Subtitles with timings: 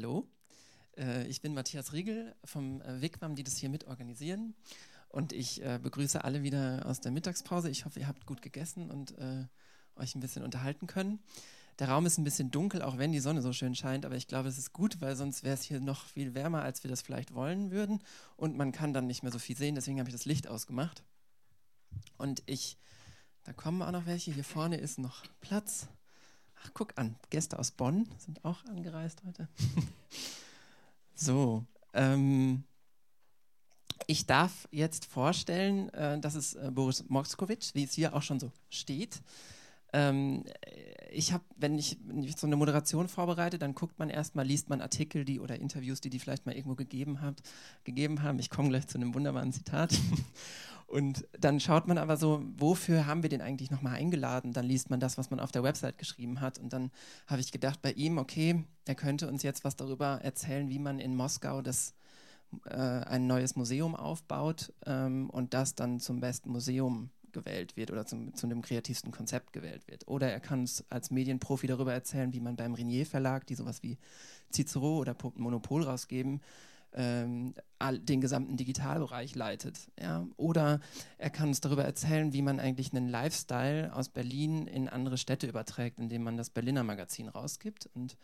[0.00, 0.26] hallo.
[0.96, 4.54] Äh, ich bin Matthias Riegel vom äh, WIGWAM, die das hier mitorganisieren.
[5.10, 7.68] Und ich äh, begrüße alle wieder aus der Mittagspause.
[7.68, 9.14] Ich hoffe, ihr habt gut gegessen und
[9.96, 11.18] euch ein bisschen unterhalten können.
[11.78, 14.26] Der Raum ist ein bisschen dunkel, auch wenn die Sonne so schön scheint, aber ich
[14.26, 17.02] glaube, es ist gut, weil sonst wäre es hier noch viel wärmer, als wir das
[17.02, 18.02] vielleicht wollen würden.
[18.36, 21.02] Und man kann dann nicht mehr so viel sehen, deswegen habe ich das Licht ausgemacht.
[22.16, 22.78] Und ich,
[23.44, 24.32] da kommen auch noch welche.
[24.32, 25.88] Hier vorne ist noch Platz.
[26.62, 29.48] Ach, guck an, Gäste aus Bonn sind auch angereist heute.
[31.14, 31.64] so,
[31.94, 32.64] ähm,
[34.06, 38.40] ich darf jetzt vorstellen, äh, das ist äh, Boris Moskowitsch, wie es hier auch schon
[38.40, 39.22] so steht.
[39.92, 40.44] Ähm,
[41.10, 44.68] ich habe, wenn ich, wenn ich so eine Moderation vorbereite, dann guckt man erstmal, liest
[44.68, 47.42] man Artikel, die oder Interviews, die die vielleicht mal irgendwo gegeben, habt,
[47.84, 48.38] gegeben haben.
[48.38, 49.92] Ich komme gleich zu einem wunderbaren Zitat.
[50.90, 54.52] Und dann schaut man aber so, wofür haben wir den eigentlich nochmal eingeladen?
[54.52, 56.58] Dann liest man das, was man auf der Website geschrieben hat.
[56.58, 56.90] Und dann
[57.28, 60.98] habe ich gedacht bei ihm, okay, er könnte uns jetzt was darüber erzählen, wie man
[60.98, 61.94] in Moskau das,
[62.64, 68.04] äh, ein neues Museum aufbaut ähm, und das dann zum besten Museum gewählt wird oder
[68.04, 70.08] zum, zu dem kreativsten Konzept gewählt wird.
[70.08, 73.84] Oder er kann uns als Medienprofi darüber erzählen, wie man beim Renier Verlag, die sowas
[73.84, 73.96] wie
[74.52, 76.40] Cicero oder Monopol rausgeben,
[76.92, 77.54] ähm,
[78.02, 79.90] den gesamten Digitalbereich leitet.
[80.00, 80.26] Ja?
[80.36, 80.80] Oder
[81.18, 85.46] er kann uns darüber erzählen, wie man eigentlich einen Lifestyle aus Berlin in andere Städte
[85.46, 87.88] überträgt, indem man das Berliner Magazin rausgibt.
[87.94, 88.16] Und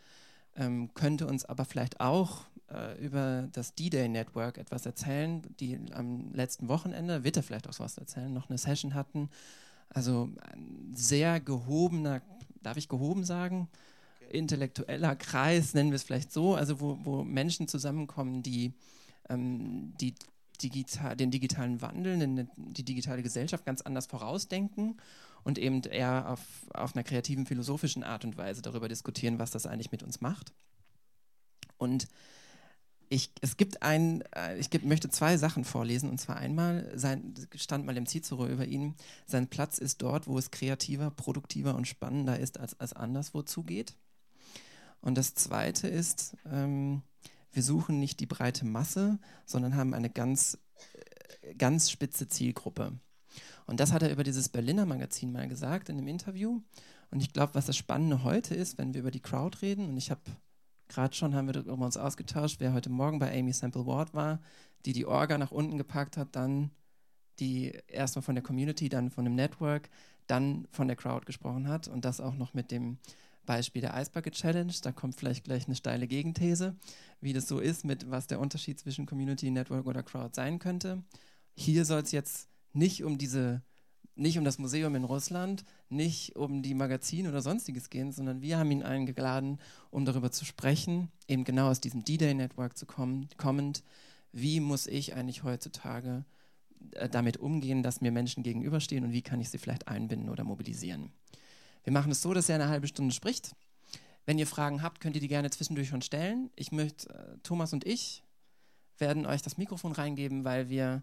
[0.55, 6.33] ähm, könnte uns aber vielleicht auch äh, über das D-Day Network etwas erzählen, die am
[6.33, 9.29] letzten Wochenende, wird er vielleicht auch was erzählen, noch eine Session hatten.
[9.89, 12.21] Also ein sehr gehobener,
[12.61, 13.69] darf ich gehoben sagen?
[14.31, 18.73] Intellektueller Kreis, nennen wir es vielleicht so, also wo, wo Menschen zusammenkommen, die,
[19.29, 20.15] ähm, die
[20.61, 24.97] digital, den digitalen Wandel, die digitale Gesellschaft ganz anders vorausdenken
[25.43, 26.41] und eben eher auf,
[26.73, 30.51] auf einer kreativen, philosophischen Art und Weise darüber diskutieren, was das eigentlich mit uns macht.
[31.77, 32.07] Und
[33.09, 36.09] ich, es gibt ein, äh, ich möchte zwei Sachen vorlesen.
[36.09, 38.95] Und zwar einmal, sein, stand mal im Cicero über ihn,
[39.25, 43.95] sein Platz ist dort, wo es kreativer, produktiver und spannender ist, als, als anderswo zugeht.
[45.01, 47.01] Und das Zweite ist, ähm,
[47.51, 50.57] wir suchen nicht die breite Masse, sondern haben eine ganz,
[51.41, 52.99] äh, ganz spitze Zielgruppe.
[53.65, 56.61] Und das hat er über dieses Berliner Magazin mal gesagt in einem Interview.
[57.11, 59.97] Und ich glaube, was das Spannende heute ist, wenn wir über die Crowd reden, und
[59.97, 60.21] ich habe
[60.87, 64.39] gerade schon, haben wir darüber uns ausgetauscht, wer heute Morgen bei Amy Sample Ward war,
[64.85, 66.71] die die Orga nach unten gepackt hat, dann
[67.39, 69.89] die erstmal von der Community, dann von dem Network,
[70.27, 72.97] dann von der Crowd gesprochen hat und das auch noch mit dem
[73.47, 74.73] Beispiel der Ice Bucket Challenge.
[74.83, 76.75] Da kommt vielleicht gleich eine steile Gegenthese,
[77.19, 81.03] wie das so ist, mit was der Unterschied zwischen Community, Network oder Crowd sein könnte.
[81.55, 83.63] Hier soll es jetzt nicht um diese,
[84.13, 88.59] nicht um das Museum in Russland, nicht um die Magazine oder sonstiges gehen, sondern wir
[88.59, 89.59] haben ihn eingeladen,
[89.89, 93.83] um darüber zu sprechen, eben genau aus diesem D-Day-Network zu kommen, kommend,
[94.31, 96.25] wie muss ich eigentlich heutzutage
[96.91, 100.43] äh, damit umgehen, dass mir Menschen gegenüberstehen und wie kann ich sie vielleicht einbinden oder
[100.43, 101.11] mobilisieren.
[101.87, 103.55] Wir machen es so, dass er eine halbe Stunde spricht.
[104.25, 106.49] Wenn ihr Fragen habt, könnt ihr die gerne zwischendurch schon stellen.
[106.57, 108.25] Ich möchte, äh, Thomas und ich
[108.97, 111.01] werden euch das Mikrofon reingeben, weil wir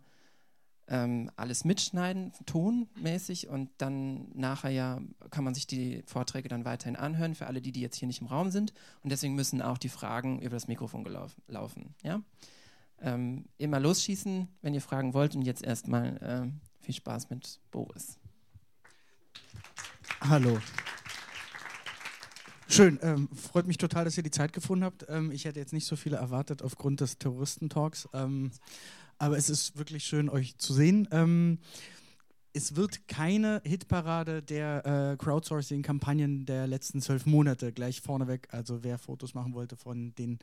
[0.88, 5.00] ähm, alles mitschneiden, tonmäßig und dann nachher ja
[5.30, 8.20] kann man sich die Vorträge dann weiterhin anhören für alle die, die jetzt hier nicht
[8.20, 11.06] im Raum sind und deswegen müssen auch die Fragen über das Mikrofon
[11.48, 11.94] laufen.
[12.02, 12.20] Ja?
[13.00, 18.18] Ähm, immer losschießen, wenn ihr fragen wollt und jetzt erstmal äh, viel Spaß mit Boris.
[20.26, 20.58] Hallo.
[22.66, 25.04] Schön, ähm, freut mich total, dass ihr die Zeit gefunden habt.
[25.10, 28.50] Ähm, ich hätte jetzt nicht so viele erwartet aufgrund des Terroristentalks, ähm,
[29.18, 31.06] aber es ist wirklich schön, euch zu sehen.
[31.10, 31.58] Ähm,
[32.54, 38.48] es wird keine Hitparade der äh, Crowdsourcing-Kampagnen der letzten zwölf Monate gleich vorneweg.
[38.50, 40.38] Also wer Fotos machen wollte von den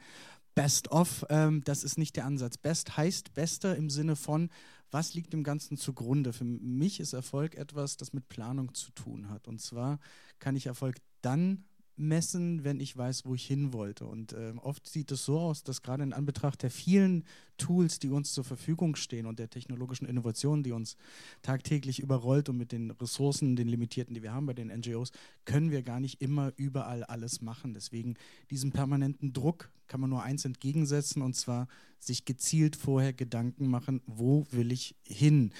[0.56, 2.57] Best-of, ähm, das ist nicht der Ansatz.
[2.57, 4.50] Best heißt Beste im Sinne von,
[4.91, 6.34] was liegt dem Ganzen zugrunde?
[6.34, 9.47] Für mich ist Erfolg etwas, das mit Planung zu tun hat.
[9.47, 10.00] Und zwar
[10.40, 11.63] kann ich Erfolg dann
[11.97, 14.06] messen, wenn ich weiß, wo ich hin wollte.
[14.06, 17.26] Und äh, oft sieht es so aus, dass gerade in Anbetracht der vielen
[17.58, 20.97] Tools, die uns zur Verfügung stehen und der technologischen Innovation, die uns
[21.41, 25.11] tagtäglich überrollt und mit den Ressourcen, den limitierten, die wir haben bei den NGOs,
[25.46, 27.73] können wir gar nicht immer überall alles machen.
[27.73, 28.16] Deswegen
[28.49, 31.67] diesem permanenten Druck kann man nur eins entgegensetzen und zwar
[31.99, 35.53] sich gezielt vorher Gedanken machen, wo will ich hin.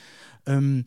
[0.45, 0.86] Ähm,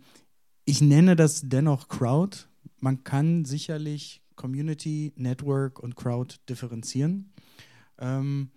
[0.64, 2.38] ich nenne das dennoch Crowd.
[2.80, 7.32] Man kann sicherlich Community, Network und Crowd differenzieren.
[7.98, 8.50] Ähm,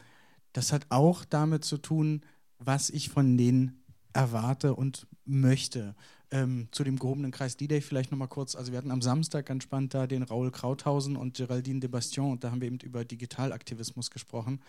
[0.54, 2.22] das hat auch damit zu tun,
[2.60, 3.84] was ich von denen
[4.14, 5.96] erwarte und möchte.
[6.30, 8.56] Ähm, zu dem gehobenen Kreis D-Day vielleicht nochmal kurz.
[8.56, 12.32] Also wir hatten am Samstag ganz spannend da den Raoul Krauthausen und Geraldine de Bastion
[12.32, 14.60] und da haben wir eben über Digitalaktivismus gesprochen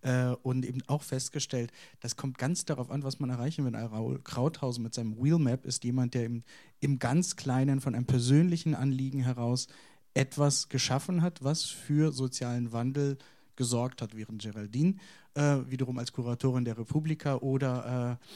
[0.00, 3.74] äh, und eben auch festgestellt, das kommt ganz darauf an, was man erreichen will.
[3.74, 6.42] Raoul Krauthausen mit seinem Wheelmap ist jemand, der im,
[6.80, 9.66] im ganz Kleinen von einem persönlichen Anliegen heraus
[10.14, 13.18] etwas geschaffen hat, was für sozialen Wandel
[13.56, 14.96] gesorgt hat, während Geraldine
[15.34, 18.26] äh, wiederum als Kuratorin der Republika oder äh,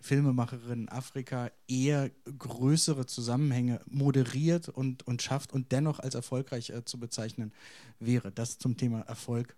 [0.00, 6.98] Filmemacherin Afrika eher größere Zusammenhänge moderiert und, und schafft und dennoch als erfolgreich äh, zu
[6.98, 7.52] bezeichnen
[7.98, 8.30] wäre.
[8.30, 9.56] Das zum Thema Erfolg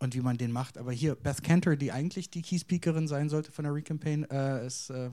[0.00, 0.78] und wie man den macht.
[0.78, 4.90] Aber hier, Beth Cantor, die eigentlich die Key-Speakerin sein sollte von der Recampaign, äh, es
[4.90, 5.10] äh,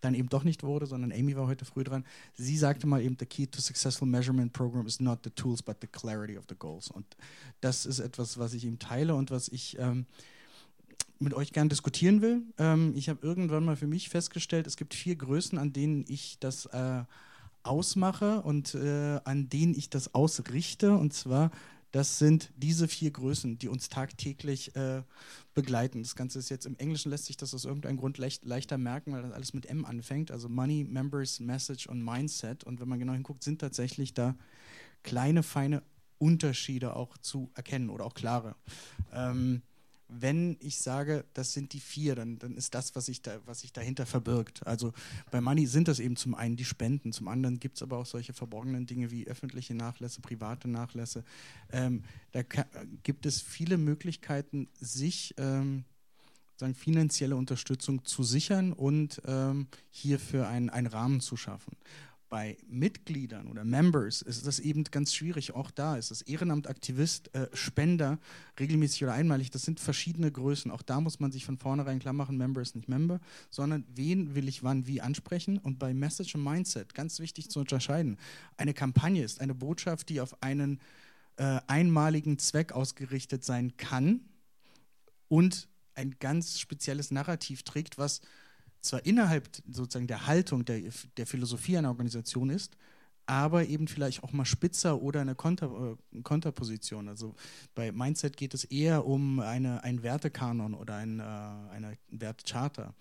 [0.00, 2.04] dann eben doch nicht wurde, sondern Amy war heute früh dran.
[2.34, 5.78] Sie sagte mal eben, the key to successful measurement program is not the tools, but
[5.80, 6.90] the clarity of the goals.
[6.90, 7.04] Und
[7.60, 10.06] das ist etwas, was ich ihm teile und was ich ähm,
[11.18, 12.42] mit euch gern diskutieren will.
[12.58, 16.38] Ähm, ich habe irgendwann mal für mich festgestellt, es gibt vier Größen, an denen ich
[16.38, 17.02] das äh,
[17.62, 20.92] ausmache und äh, an denen ich das ausrichte.
[20.92, 21.50] Und zwar,
[21.90, 25.02] das sind diese vier Größen, die uns tagtäglich äh,
[25.54, 26.02] begleiten.
[26.02, 29.12] Das Ganze ist jetzt im Englischen lässt sich das aus irgendeinem Grund leicht, leichter merken,
[29.12, 30.30] weil das alles mit M anfängt.
[30.30, 32.64] Also Money, Members, Message und Mindset.
[32.64, 34.36] Und wenn man genau hinguckt, sind tatsächlich da
[35.02, 35.82] kleine, feine
[36.18, 38.54] Unterschiede auch zu erkennen oder auch klare.
[39.12, 39.62] Ähm,
[40.08, 43.38] wenn ich sage, das sind die vier, dann, dann ist das, was sich da,
[43.72, 44.66] dahinter verbirgt.
[44.66, 44.92] Also
[45.30, 48.06] bei Money sind das eben zum einen die Spenden, zum anderen gibt es aber auch
[48.06, 51.24] solche verborgenen Dinge wie öffentliche Nachlässe, private Nachlässe.
[51.70, 52.42] Ähm, da
[53.02, 55.84] gibt es viele Möglichkeiten, sich ähm,
[56.56, 61.76] sagen, finanzielle Unterstützung zu sichern und ähm, hierfür einen, einen Rahmen zu schaffen
[62.28, 65.54] bei Mitgliedern oder Members ist das eben ganz schwierig.
[65.54, 68.18] Auch da ist es Ehrenamt, Aktivist, äh, Spender,
[68.58, 69.50] regelmäßig oder einmalig.
[69.50, 70.70] Das sind verschiedene Größen.
[70.70, 73.20] Auch da muss man sich von vornherein klar machen, Member ist nicht Member,
[73.50, 75.58] sondern wen will ich wann wie ansprechen.
[75.58, 78.18] Und bei Message und Mindset, ganz wichtig zu unterscheiden,
[78.56, 80.80] eine Kampagne ist eine Botschaft, die auf einen
[81.36, 84.20] äh, einmaligen Zweck ausgerichtet sein kann
[85.28, 88.20] und ein ganz spezielles Narrativ trägt, was
[88.80, 90.80] zwar innerhalb sozusagen der Haltung der,
[91.16, 92.76] der Philosophie einer Organisation ist,
[93.26, 97.08] aber eben vielleicht auch mal spitzer oder eine Konter, äh, Konterposition.
[97.08, 97.34] Also
[97.74, 102.94] bei Mindset geht es eher um eine, einen Wertekanon oder ein, äh, eine Wertcharta.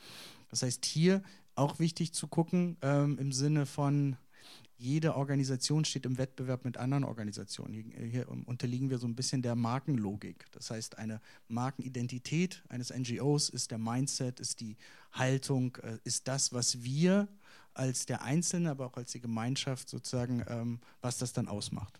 [0.50, 1.24] Das heißt, hier
[1.56, 4.18] auch wichtig zu gucken ähm, im Sinne von
[4.78, 7.74] jede Organisation steht im Wettbewerb mit anderen Organisationen.
[7.74, 10.46] Hier, hier, unterliegen wir so ein bisschen der Markenlogik.
[10.52, 14.78] Das heißt, eine Markenidentität eines NGOs ist der Mindset, ist die
[15.12, 17.28] Haltung, äh, ist das, was wir
[17.74, 22.00] als der Einzelne, aber auch als die Gemeinschaft sozusagen, ähm, was das dann ausmacht.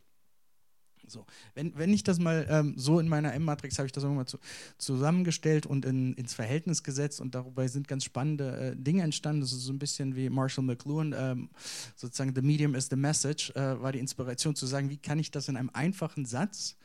[1.08, 1.26] So,
[1.56, 4.28] wenn, wenn ich das mal ähm, so in meiner M-Matrix habe ich das irgendwann mal
[4.28, 4.38] zu,
[4.78, 9.42] zusammengestellt und in, ins Verhältnis gesetzt und darüber sind ganz spannende äh, Dinge entstanden.
[9.42, 11.50] Das ist so ein bisschen wie Marshall McLuhan, ähm,
[11.96, 15.32] sozusagen The Medium is the Message, äh, war die Inspiration zu sagen, wie kann ich
[15.32, 16.76] das in einem einfachen Satz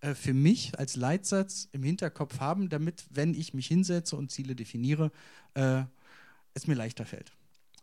[0.00, 4.54] äh, für mich als Leitsatz im Hinterkopf haben, damit, wenn ich mich hinsetze und Ziele
[4.54, 5.10] definiere,
[5.54, 5.82] äh,
[6.54, 7.35] es mir leichter fällt.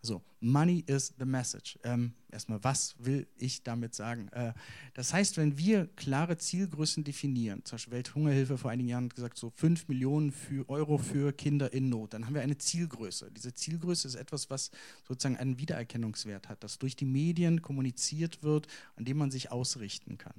[0.06, 1.80] So, Money is the message.
[1.86, 4.28] Ähm, erstmal, was will ich damit sagen?
[4.34, 4.52] Äh,
[4.96, 9.38] das heißt, wenn wir klare Zielgrößen definieren, zum Beispiel Welthungerhilfe vor einigen Jahren hat gesagt,
[9.38, 13.32] so 5 Millionen für Euro für Kinder in Not, dann haben wir eine Zielgröße.
[13.32, 14.72] Diese Zielgröße ist etwas, was
[15.08, 18.68] sozusagen einen Wiedererkennungswert hat, das durch die Medien kommuniziert wird,
[18.98, 20.36] an dem man sich ausrichten kann.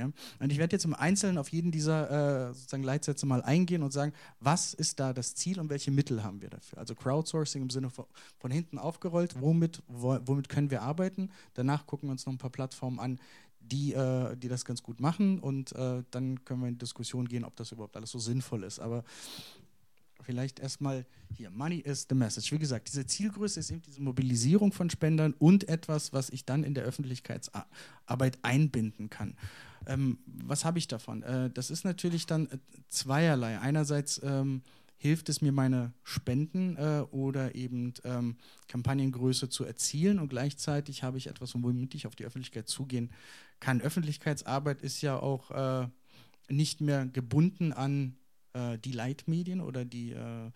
[0.00, 0.10] Ja?
[0.38, 3.92] Und ich werde jetzt im Einzelnen auf jeden dieser äh, sozusagen Leitsätze mal eingehen und
[3.92, 6.78] sagen, was ist da das Ziel und welche Mittel haben wir dafür?
[6.78, 8.06] Also Crowdsourcing im Sinne von,
[8.38, 11.30] von hinten aufgerollt, womit, womit können wir arbeiten?
[11.54, 13.20] Danach gucken wir uns noch ein paar Plattformen an,
[13.60, 17.44] die, äh, die das ganz gut machen und äh, dann können wir in Diskussion gehen,
[17.44, 18.80] ob das überhaupt alles so sinnvoll ist.
[18.80, 19.04] Aber
[20.22, 22.52] vielleicht erstmal hier, Money is the message.
[22.52, 26.64] Wie gesagt, diese Zielgröße ist eben diese Mobilisierung von Spendern und etwas, was ich dann
[26.64, 29.34] in der Öffentlichkeitsarbeit einbinden kann.
[29.86, 31.22] Ähm, was habe ich davon?
[31.22, 32.58] Äh, das ist natürlich dann äh,
[32.88, 33.58] zweierlei.
[33.58, 34.62] Einerseits ähm,
[35.00, 38.36] hilft es mir, meine Spenden äh, oder eben ähm,
[38.68, 43.10] Kampagnengröße zu erzielen und gleichzeitig habe ich etwas, womit ich auf die Öffentlichkeit zugehen
[43.60, 43.80] kann.
[43.80, 45.88] Öffentlichkeitsarbeit ist ja auch äh,
[46.48, 48.16] nicht mehr gebunden an
[48.52, 50.50] äh, die Leitmedien oder die äh,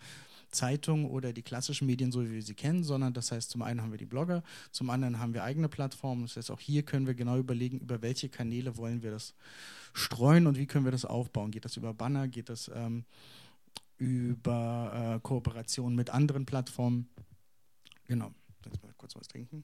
[0.55, 3.81] Zeitung oder die klassischen Medien, so wie wir sie kennen, sondern das heißt, zum einen
[3.81, 6.23] haben wir die Blogger, zum anderen haben wir eigene Plattformen.
[6.23, 9.35] Das heißt, auch hier können wir genau überlegen, über welche Kanäle wollen wir das
[9.93, 11.51] streuen und wie können wir das aufbauen.
[11.51, 13.05] Geht das über Banner, geht das ähm,
[13.97, 17.07] über äh, Kooperation mit anderen Plattformen?
[18.07, 18.31] Genau.
[18.65, 19.63] Jetzt mal kurz was trinken.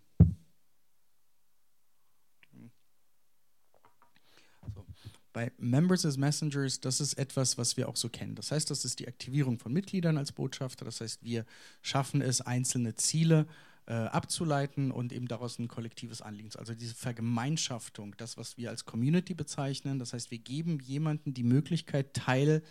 [5.34, 8.36] Bei Members as Messengers, das ist etwas, was wir auch so kennen.
[8.36, 10.86] Das heißt, das ist die Aktivierung von Mitgliedern als Botschafter.
[10.86, 11.46] Das heißt, wir
[11.82, 13.48] schaffen es, einzelne Ziele
[13.88, 16.50] äh, abzuleiten und eben daraus ein kollektives Anliegen.
[16.58, 20.00] Also diese Vergemeinschaftung, das, was wir als Community bezeichnen.
[20.00, 22.62] Das heißt, wir geben jemandem die Möglichkeit, Teil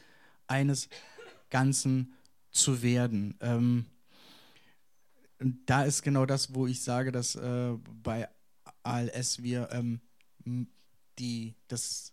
[0.47, 0.89] eines
[1.49, 2.15] Ganzen
[2.51, 3.37] zu werden.
[3.41, 3.87] Ähm,
[5.67, 8.29] da ist genau das, wo ich sage, dass äh, bei
[8.83, 10.01] ALS wir ähm,
[11.19, 12.13] die, das,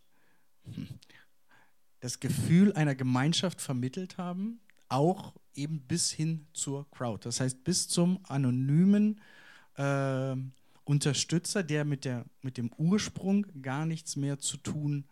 [1.99, 4.59] das Gefühl einer Gemeinschaft vermittelt haben,
[4.89, 7.25] auch eben bis hin zur Crowd.
[7.25, 9.19] Das heißt, bis zum anonymen
[9.75, 10.35] äh,
[10.83, 15.05] Unterstützer, der mit, der mit dem Ursprung gar nichts mehr zu tun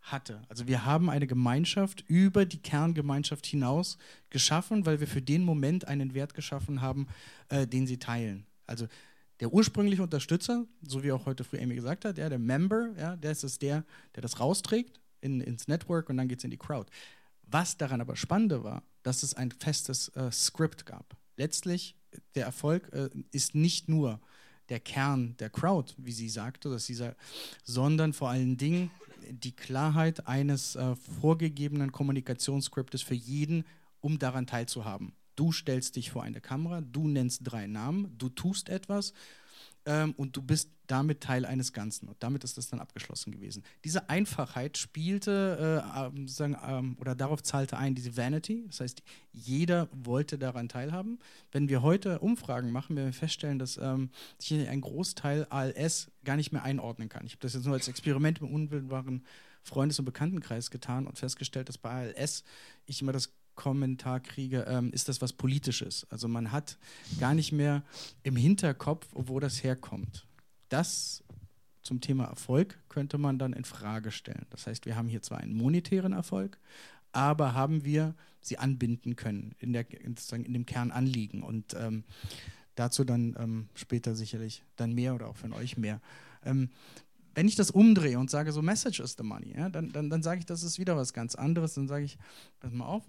[0.00, 0.42] hatte.
[0.48, 3.98] Also wir haben eine Gemeinschaft über die Kerngemeinschaft hinaus
[4.30, 7.06] geschaffen, weil wir für den Moment einen Wert geschaffen haben,
[7.48, 8.46] äh, den sie teilen.
[8.66, 8.88] Also
[9.42, 13.16] der ursprüngliche Unterstützer, so wie auch heute früh Amy gesagt hat, ja, der Member, ja,
[13.16, 13.84] der ist es der,
[14.14, 16.88] der das rausträgt in, ins Network und dann geht es in die Crowd.
[17.42, 21.16] Was daran aber spannende war, dass es ein festes äh, Skript gab.
[21.36, 21.96] Letztlich,
[22.36, 24.20] der Erfolg äh, ist nicht nur
[24.68, 27.16] der Kern der Crowd, wie sie sagte, dass sie sa
[27.64, 28.92] sondern vor allen Dingen
[29.28, 33.64] die Klarheit eines äh, vorgegebenen Kommunikationsskriptes für jeden,
[34.00, 35.12] um daran teilzuhaben.
[35.36, 39.12] Du stellst dich vor eine Kamera, du nennst drei Namen, du tust etwas
[39.86, 42.08] ähm, und du bist damit Teil eines Ganzen.
[42.08, 43.62] Und damit ist das dann abgeschlossen gewesen.
[43.84, 48.64] Diese Einfachheit spielte äh, sagen, ähm, oder darauf zahlte ein diese Vanity.
[48.68, 51.18] Das heißt, jeder wollte daran teilhaben.
[51.50, 56.36] Wenn wir heute Umfragen machen, werden wir feststellen, dass ähm, sich ein Großteil ALS gar
[56.36, 57.24] nicht mehr einordnen kann.
[57.26, 59.24] Ich habe das jetzt nur als Experiment im unmittelbaren
[59.62, 62.44] Freundes- und Bekanntenkreis getan und festgestellt, dass bei ALS
[62.86, 66.06] ich immer das Kommentar kriege, ähm, ist das was Politisches.
[66.10, 66.78] Also man hat
[67.20, 67.82] gar nicht mehr
[68.22, 70.26] im Hinterkopf, wo das herkommt.
[70.68, 71.22] Das
[71.82, 74.46] zum Thema Erfolg könnte man dann in Frage stellen.
[74.50, 76.58] Das heißt, wir haben hier zwar einen monetären Erfolg,
[77.12, 82.04] aber haben wir sie anbinden können in, der, in, in dem Kernanliegen und ähm,
[82.74, 86.00] dazu dann ähm, später sicherlich dann mehr oder auch von euch mehr.
[86.44, 86.70] Ähm,
[87.34, 90.22] wenn ich das umdrehe und sage, so Message is the money, ja, dann, dann, dann
[90.22, 91.74] sage ich, das ist wieder was ganz anderes.
[91.74, 92.18] Dann sage ich,
[92.60, 93.04] pass mal auf,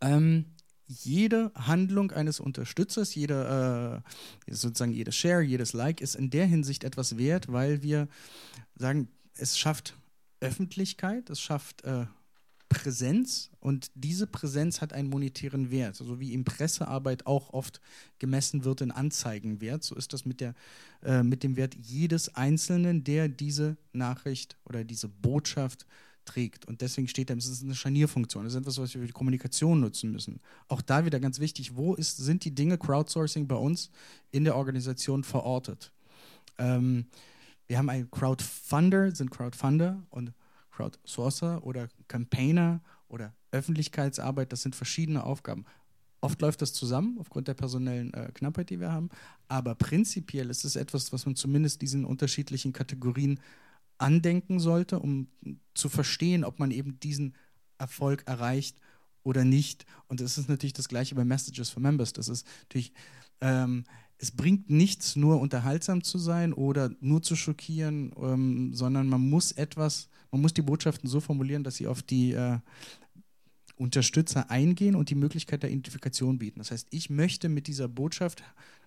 [0.00, 0.46] ähm,
[0.86, 4.02] jede Handlung eines Unterstützers, jede,
[4.46, 8.08] äh, sozusagen jedes Share, jedes Like ist in der Hinsicht etwas wert, weil wir
[8.74, 9.94] sagen, es schafft
[10.40, 12.06] Öffentlichkeit, es schafft äh,
[12.68, 17.80] Präsenz und diese Präsenz hat einen monetären Wert, so also wie in Pressearbeit auch oft
[18.18, 19.82] gemessen wird in Anzeigenwert.
[19.82, 20.54] So ist das mit, der,
[21.02, 25.86] äh, mit dem Wert jedes Einzelnen, der diese Nachricht oder diese Botschaft
[26.28, 26.66] trägt.
[26.66, 28.44] Und deswegen steht da, es ist eine Scharnierfunktion.
[28.44, 30.40] Das ist etwas, was wir für die Kommunikation nutzen müssen.
[30.68, 33.90] Auch da wieder ganz wichtig, wo ist, sind die Dinge Crowdsourcing bei uns
[34.30, 35.92] in der Organisation verortet?
[36.58, 37.06] Ähm,
[37.66, 40.32] wir haben einen Crowdfunder, sind Crowdfunder und
[40.70, 45.64] Crowdsourcer oder Campaigner oder Öffentlichkeitsarbeit, das sind verschiedene Aufgaben.
[46.20, 49.08] Oft läuft das zusammen aufgrund der personellen äh, Knappheit, die wir haben,
[49.48, 53.40] aber prinzipiell ist es etwas, was man zumindest diesen unterschiedlichen Kategorien
[53.98, 55.28] andenken sollte, um
[55.74, 57.34] zu verstehen, ob man eben diesen
[57.78, 58.78] Erfolg erreicht
[59.22, 59.84] oder nicht.
[60.08, 62.12] Und es ist natürlich das gleiche bei Messages for Members.
[62.12, 62.92] Das ist natürlich,
[63.40, 63.84] ähm,
[64.18, 69.52] es bringt nichts, nur unterhaltsam zu sein oder nur zu schockieren, ähm, sondern man muss
[69.52, 72.58] etwas, man muss die Botschaften so formulieren, dass sie auf die äh,
[73.76, 76.58] Unterstützer eingehen und die Möglichkeit der Identifikation bieten.
[76.58, 78.42] Das heißt, ich möchte mit dieser Botschaft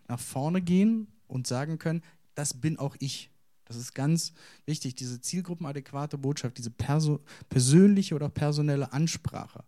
[0.08, 2.02] nach vorne gehen und sagen können,
[2.36, 3.31] das bin auch ich.
[3.72, 4.34] Das ist ganz
[4.66, 9.64] wichtig, diese zielgruppenadäquate Botschaft, diese perso persönliche oder personelle Ansprache.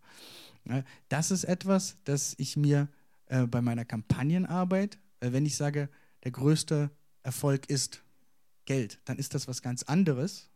[1.08, 2.88] Das ist etwas, das ich mir
[3.26, 5.88] äh, bei meiner Kampagnenarbeit, äh, wenn ich sage,
[6.22, 6.90] der größte
[7.22, 8.02] Erfolg ist
[8.66, 10.50] Geld, dann ist das was ganz anderes.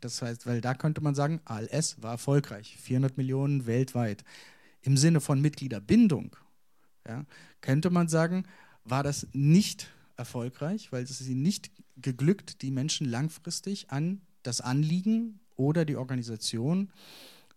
[0.00, 4.24] Das heißt, weil da könnte man sagen, ALS war erfolgreich, 400 Millionen weltweit.
[4.80, 6.34] Im Sinne von Mitgliederbindung
[7.60, 8.44] könnte man sagen,
[8.84, 15.40] war das nicht erfolgreich, weil es ihnen nicht geglückt, die Menschen langfristig an das Anliegen
[15.56, 16.90] oder die Organisation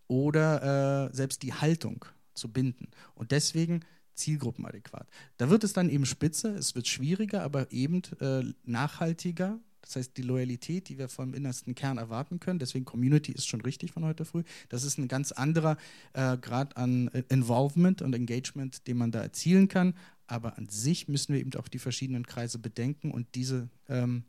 [0.08, 2.88] oder äh, selbst die Haltung zu binden.
[3.14, 3.80] Und deswegen
[4.14, 5.08] zielgruppenadäquat.
[5.38, 9.58] Da wird es dann eben spitze, es wird schwieriger, aber eben äh, nachhaltiger.
[9.80, 13.60] Das heißt, die Loyalität, die wir vom innersten Kern erwarten können, deswegen Community ist schon
[13.62, 14.44] richtig von heute früh.
[14.68, 15.76] Das ist ein ganz anderer
[16.12, 19.94] äh, Grad an äh, Involvement und Engagement, den man da erzielen kann.
[20.28, 24.24] Aber an sich müssen wir eben auch die verschiedenen Kreise bedenken und diese ähm,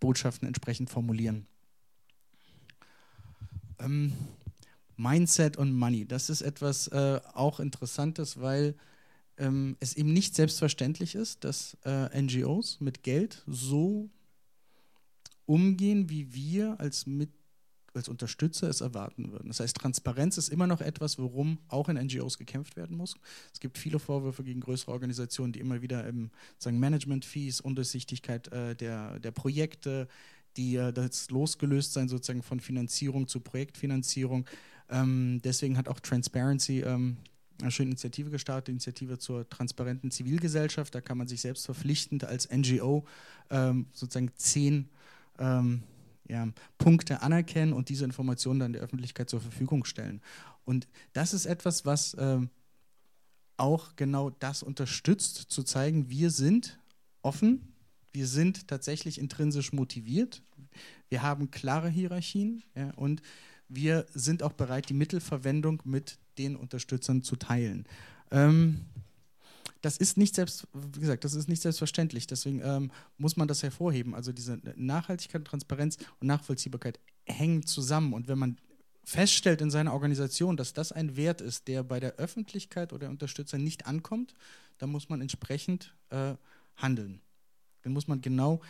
[0.00, 1.46] Botschaften entsprechend formulieren.
[3.78, 4.12] Ähm,
[4.96, 8.74] Mindset und Money, das ist etwas äh, auch Interessantes, weil
[9.38, 14.10] ähm, es eben nicht selbstverständlich ist, dass äh, NGOs mit Geld so
[15.46, 17.30] umgehen, wie wir als mit
[17.94, 19.48] als Unterstützer es erwarten würden.
[19.48, 23.14] Das heißt, Transparenz ist immer noch etwas, worum auch in NGOs gekämpft werden muss.
[23.52, 28.74] Es gibt viele Vorwürfe gegen größere Organisationen, die immer wieder im sagen Management-Fees, Undurchsichtigkeit äh,
[28.76, 30.08] der, der Projekte,
[30.56, 34.46] die äh, das losgelöst sein sozusagen von Finanzierung zu Projektfinanzierung.
[34.88, 37.18] Ähm, deswegen hat auch Transparency ähm,
[37.60, 40.94] eine schöne Initiative gestartet, Initiative zur transparenten Zivilgesellschaft.
[40.94, 43.04] Da kann man sich selbst verpflichtend als NGO
[43.50, 44.88] ähm, sozusagen zehn
[45.38, 45.82] ähm,
[46.30, 50.22] ja, Punkte anerkennen und diese Informationen dann der Öffentlichkeit zur Verfügung stellen.
[50.64, 52.50] Und das ist etwas, was ähm,
[53.56, 56.78] auch genau das unterstützt, zu zeigen, wir sind
[57.22, 57.74] offen,
[58.12, 60.42] wir sind tatsächlich intrinsisch motiviert,
[61.08, 63.22] wir haben klare Hierarchien ja, und
[63.68, 67.86] wir sind auch bereit, die Mittelverwendung mit den Unterstützern zu teilen.
[68.30, 68.86] Ähm,
[69.80, 72.26] das ist nicht selbst, wie gesagt, das ist nicht selbstverständlich.
[72.26, 74.14] Deswegen ähm, muss man das hervorheben.
[74.14, 78.12] Also diese Nachhaltigkeit, Transparenz und Nachvollziehbarkeit hängen zusammen.
[78.12, 78.58] Und wenn man
[79.04, 83.10] feststellt in seiner Organisation, dass das ein Wert ist, der bei der Öffentlichkeit oder der
[83.10, 84.34] Unterstützer nicht ankommt,
[84.78, 86.34] dann muss man entsprechend äh,
[86.76, 87.20] handeln.
[87.82, 88.60] Dann muss man genau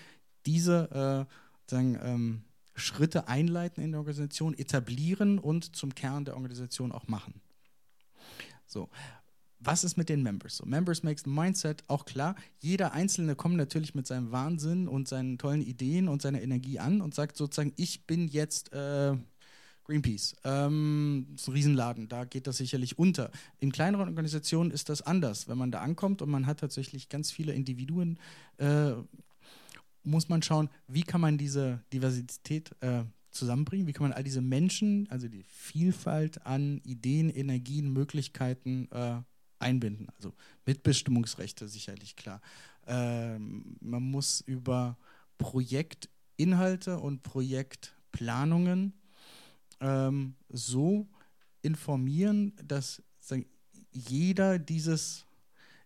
[0.46, 2.42] diese äh, sagen, ähm,
[2.74, 7.40] Schritte einleiten in der Organisation, etablieren und zum Kern der Organisation auch machen.
[8.66, 8.88] So.
[9.62, 10.56] Was ist mit den Members?
[10.56, 12.34] So, Members makes the mindset auch klar.
[12.60, 17.02] Jeder Einzelne kommt natürlich mit seinem Wahnsinn und seinen tollen Ideen und seiner Energie an
[17.02, 19.16] und sagt sozusagen, ich bin jetzt äh,
[19.84, 20.36] Greenpeace.
[20.44, 23.30] Ähm, ist ein Riesenladen, da geht das sicherlich unter.
[23.58, 25.46] In kleineren Organisationen ist das anders.
[25.46, 28.18] Wenn man da ankommt und man hat tatsächlich ganz viele Individuen,
[28.56, 28.92] äh,
[30.04, 33.86] muss man schauen, wie kann man diese Diversität äh, zusammenbringen?
[33.86, 39.20] Wie kann man all diese Menschen, also die Vielfalt an Ideen, Energien, Möglichkeiten äh,
[39.60, 40.08] einbinden?
[40.16, 40.34] Also
[40.66, 42.40] Mitbestimmungsrechte sicherlich klar.
[42.86, 44.96] Ähm, man muss über
[45.38, 48.92] Projektinhalte und Projektplanungen
[49.80, 51.08] ähm, so
[51.62, 53.02] informieren, dass
[53.92, 55.24] jeder dieses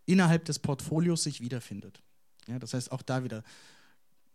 [0.07, 2.03] innerhalb des Portfolios sich wiederfindet.
[2.47, 3.43] Ja, das heißt, auch da wieder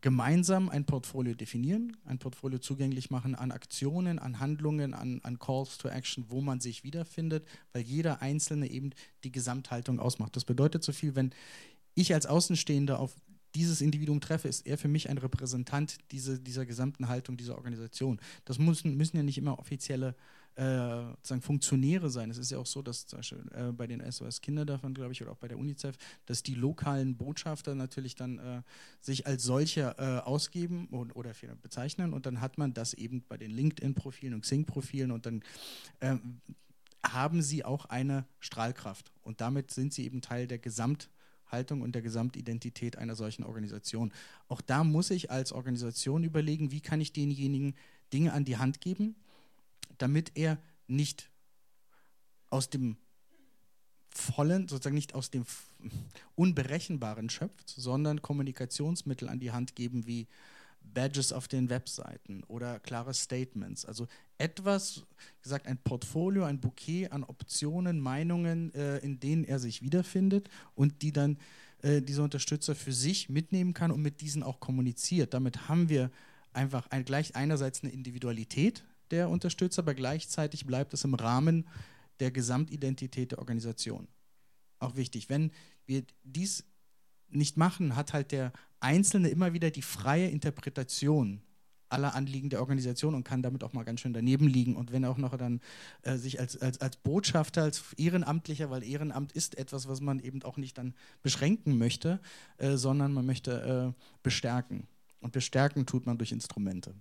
[0.01, 5.77] gemeinsam ein Portfolio definieren, ein Portfolio zugänglich machen an Aktionen, an Handlungen, an, an Calls
[5.77, 8.91] to Action, wo man sich wiederfindet, weil jeder Einzelne eben
[9.23, 10.35] die Gesamthaltung ausmacht.
[10.35, 11.31] Das bedeutet so viel, wenn
[11.95, 13.15] ich als Außenstehender auf
[13.55, 18.19] dieses Individuum treffe, ist er für mich ein Repräsentant diese, dieser gesamten Haltung dieser Organisation.
[18.45, 20.15] Das müssen, müssen ja nicht immer offizielle
[20.60, 22.30] äh, sozusagen Funktionäre sein.
[22.30, 25.22] Es ist ja auch so, dass zum Beispiel äh, bei den SOS Kinderdörfern, glaube ich,
[25.22, 25.95] oder auch bei der UNICEF,
[26.26, 28.62] dass die lokalen Botschafter natürlich dann äh,
[29.00, 33.38] sich als solche äh, ausgeben und, oder bezeichnen und dann hat man das eben bei
[33.38, 35.43] den LinkedIn-Profilen und Xing-Profilen und dann
[36.02, 36.41] ähm,
[37.06, 42.02] haben sie auch eine Strahlkraft und damit sind sie eben Teil der Gesamthaltung und der
[42.02, 44.12] Gesamtidentität einer solchen Organisation.
[44.50, 47.76] Auch da muss ich als Organisation überlegen, wie kann ich denjenigen
[48.12, 49.15] Dinge an die Hand geben,
[49.99, 50.57] damit er
[50.88, 51.29] nicht
[52.49, 52.97] aus dem
[54.09, 55.45] vollen, sozusagen nicht aus dem
[56.35, 60.27] Unberechenbaren schöpft, sondern Kommunikationsmittel an die Hand geben wie
[60.81, 63.85] Badges auf den Webseiten oder klare Statements.
[63.85, 64.07] Also
[64.38, 65.03] etwas,
[65.41, 71.01] gesagt, ein Portfolio, ein Bouquet an Optionen, Meinungen, äh, in denen er sich wiederfindet und
[71.01, 71.38] die dann
[71.81, 75.33] äh, dieser Unterstützer für sich mitnehmen kann und mit diesen auch kommuniziert.
[75.33, 76.09] Damit haben wir
[76.53, 81.67] einfach ein, gleich einerseits eine Individualität, der Unterstützer, aber gleichzeitig bleibt es im Rahmen
[82.19, 84.08] der Gesamtidentität der Organisation.
[84.80, 85.52] Auch wichtig, wenn
[85.86, 86.65] wir dies
[87.30, 91.41] nicht machen, hat halt der Einzelne immer wieder die freie Interpretation
[91.89, 94.76] aller Anliegen der Organisation und kann damit auch mal ganz schön daneben liegen.
[94.76, 95.60] Und wenn auch noch dann
[96.04, 100.43] äh, sich als, als, als Botschafter, als Ehrenamtlicher, weil Ehrenamt ist etwas, was man eben
[100.43, 100.93] auch nicht dann
[101.24, 102.19] beschränken möchte,
[102.58, 104.88] äh, sondern man möchte äh, bestärken.
[105.19, 106.93] Und bestärken tut man durch Instrumente.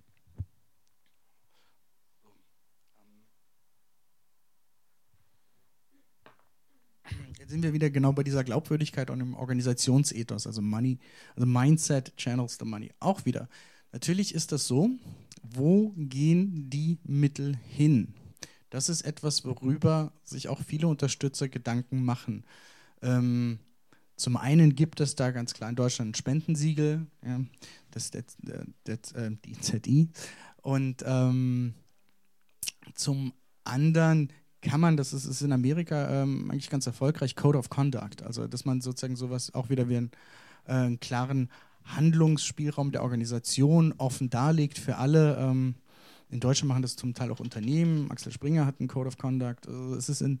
[7.49, 10.99] Sind wir wieder genau bei dieser Glaubwürdigkeit und dem Organisationsethos, also Money,
[11.35, 12.91] also Mindset channels the money.
[12.99, 13.49] Auch wieder.
[13.91, 14.91] Natürlich ist das so,
[15.41, 18.13] wo gehen die Mittel hin?
[18.69, 22.43] Das ist etwas, worüber sich auch viele Unterstützer Gedanken machen.
[23.01, 23.57] Ähm,
[24.15, 27.41] zum einen gibt es da ganz klar in Deutschland ein Spendensiegel, ja,
[27.89, 28.37] das, das,
[28.83, 30.09] das, äh, die ZI.
[30.61, 31.73] Und ähm,
[32.93, 33.33] zum
[33.63, 34.31] anderen
[34.61, 38.23] kann man, das ist, ist in Amerika ähm, eigentlich ganz erfolgreich, Code of Conduct.
[38.23, 40.11] Also, dass man sozusagen sowas auch wieder wie einen,
[40.65, 41.49] äh, einen klaren
[41.85, 45.37] Handlungsspielraum der Organisation offen darlegt für alle.
[45.37, 45.75] Ähm,
[46.29, 48.11] in Deutschland machen das zum Teil auch Unternehmen.
[48.11, 49.67] Axel Springer hat einen Code of Conduct.
[49.67, 50.39] Also es, ist in,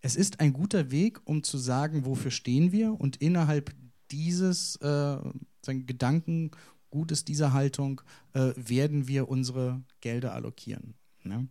[0.00, 3.74] es ist ein guter Weg, um zu sagen, wofür stehen wir und innerhalb
[4.10, 5.18] dieses äh,
[5.66, 6.52] Gedanken
[6.90, 8.00] gut ist diese Haltung,
[8.32, 10.94] äh, werden wir unsere Gelder allokieren.
[11.24, 11.48] Ne?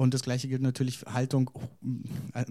[0.00, 1.50] Und das Gleiche gilt natürlich für Haltung,
[2.32, 2.46] äh,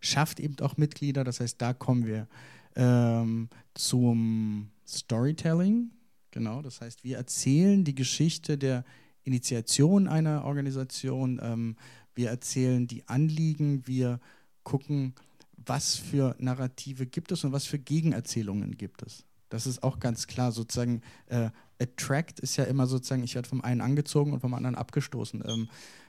[0.00, 1.24] schafft eben auch Mitglieder.
[1.24, 2.28] Das heißt, da kommen wir
[2.74, 5.90] ähm, zum Storytelling.
[6.32, 8.84] Genau, das heißt, wir erzählen die Geschichte der
[9.24, 11.40] Initiation einer Organisation.
[11.42, 11.76] Ähm,
[12.14, 13.86] wir erzählen die Anliegen.
[13.86, 14.20] Wir
[14.62, 15.14] gucken,
[15.56, 19.24] was für Narrative gibt es und was für Gegenerzählungen gibt es.
[19.48, 20.52] Das ist auch ganz klar.
[20.52, 21.48] Sozusagen, äh,
[21.80, 25.42] Attract ist ja immer sozusagen, ich werde vom einen angezogen und vom anderen abgestoßen.
[25.46, 25.68] Ähm,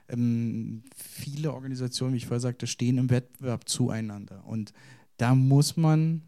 [0.10, 4.46] ähm, viele Organisationen, wie ich vorher sagte, stehen im Wettbewerb zueinander.
[4.46, 4.74] Und
[5.18, 6.22] da muss man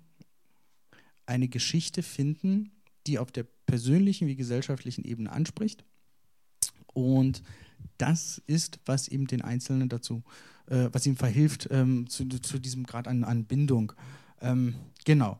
[1.26, 2.72] eine Geschichte finden,
[3.08, 5.86] die auf der persönlichen wie gesellschaftlichen Ebene anspricht.
[6.94, 7.44] Und
[7.98, 10.24] das ist, was ihm den Einzelnen dazu,
[10.68, 13.94] äh, was ihm verhilft ähm, zu, zu, diesem Grad an, an Bindung.
[14.42, 15.40] Ähm, genau.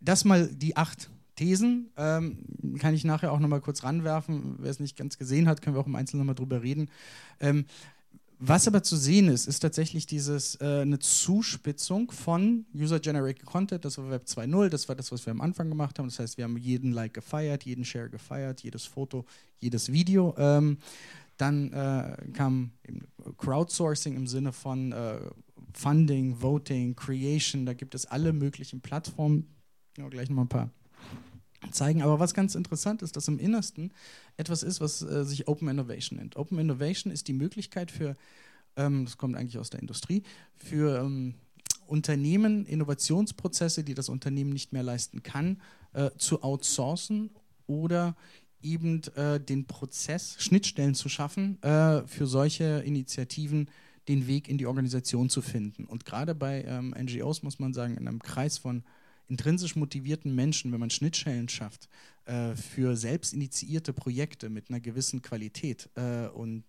[0.00, 1.90] Das mal die acht Thesen.
[1.96, 4.56] Ähm, kann ich nachher auch nochmal kurz ranwerfen.
[4.58, 6.90] Wer es nicht ganz gesehen hat, können wir auch im Einzelnen nochmal drüber reden.
[7.40, 7.66] Ähm,
[8.38, 13.84] was aber zu sehen ist, ist tatsächlich dieses, äh, eine Zuspitzung von User-Generated Content.
[13.84, 16.08] Das war Web 2.0, das war das, was wir am Anfang gemacht haben.
[16.08, 19.24] Das heißt, wir haben jeden Like gefeiert, jeden Share gefeiert, jedes Foto,
[19.60, 20.34] jedes Video.
[20.36, 20.78] Ähm,
[21.36, 22.72] dann äh, kam
[23.38, 25.20] Crowdsourcing im Sinne von äh,
[25.72, 27.66] Funding, Voting, Creation.
[27.66, 29.46] Da gibt es alle möglichen Plattformen.
[29.96, 30.70] Ja, gleich nochmal ein paar
[31.70, 32.02] zeigen.
[32.02, 33.92] Aber was ganz interessant ist, dass im Innersten
[34.36, 36.36] etwas ist, was äh, sich Open Innovation nennt.
[36.36, 38.16] Open Innovation ist die Möglichkeit für,
[38.76, 40.22] ähm, das kommt eigentlich aus der Industrie,
[40.56, 41.34] für ähm,
[41.86, 45.60] Unternehmen Innovationsprozesse, die das Unternehmen nicht mehr leisten kann,
[45.92, 47.30] äh, zu outsourcen
[47.66, 48.16] oder
[48.62, 53.68] eben äh, den Prozess, Schnittstellen zu schaffen, äh, für solche Initiativen
[54.08, 55.84] den Weg in die Organisation zu finden.
[55.84, 58.82] Und gerade bei ähm, NGOs muss man sagen, in einem Kreis von
[59.28, 61.88] intrinsisch motivierten Menschen, wenn man Schnittstellen schafft
[62.26, 66.64] äh, für selbst initiierte Projekte mit einer gewissen Qualität äh, und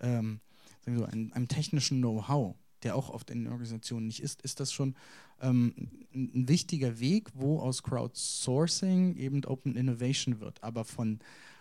[0.00, 0.40] ähm,
[0.86, 4.94] so, einem, einem technischen Know-how, der auch oft in Organisationen nicht ist, ist das schon
[5.40, 5.74] ähm,
[6.14, 10.62] ein wichtiger Weg, wo aus Crowdsourcing eben Open Innovation wird.
[10.62, 11.18] Aber von,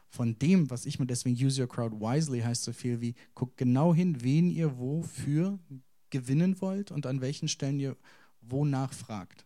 [0.09, 3.57] von dem, was ich mir deswegen Use Your Crowd Wisely heißt so viel wie, guckt
[3.57, 5.59] genau hin, wen ihr wofür
[6.09, 7.95] gewinnen wollt und an welchen Stellen ihr
[8.41, 9.45] wo nachfragt.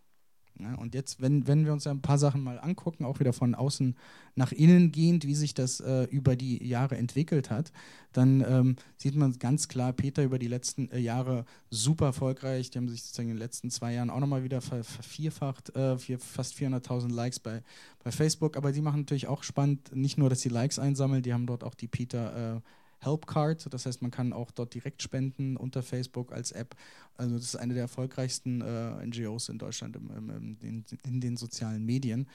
[0.59, 3.55] Ja, und jetzt, wenn, wenn wir uns ein paar Sachen mal angucken, auch wieder von
[3.55, 3.95] außen
[4.35, 7.71] nach innen gehend, wie sich das äh, über die Jahre entwickelt hat,
[8.11, 12.69] dann ähm, sieht man ganz klar, Peter über die letzten äh, Jahre super erfolgreich.
[12.69, 15.97] Die haben sich sozusagen in den letzten zwei Jahren auch nochmal wieder ver vervierfacht, äh,
[15.97, 17.63] vier, fast 400.000 Likes bei,
[18.03, 18.55] bei Facebook.
[18.55, 21.63] Aber die machen natürlich auch spannend, nicht nur, dass sie Likes einsammeln, die haben dort
[21.63, 22.61] auch die Peter äh,
[23.05, 23.73] Help Card.
[23.73, 26.75] Das heißt, man kann auch dort direkt spenden unter Facebook als App.
[27.15, 31.37] Also das ist eine der erfolgreichsten äh, NGOs in Deutschland im, im, in, in, den
[31.37, 32.27] sozialen Medien.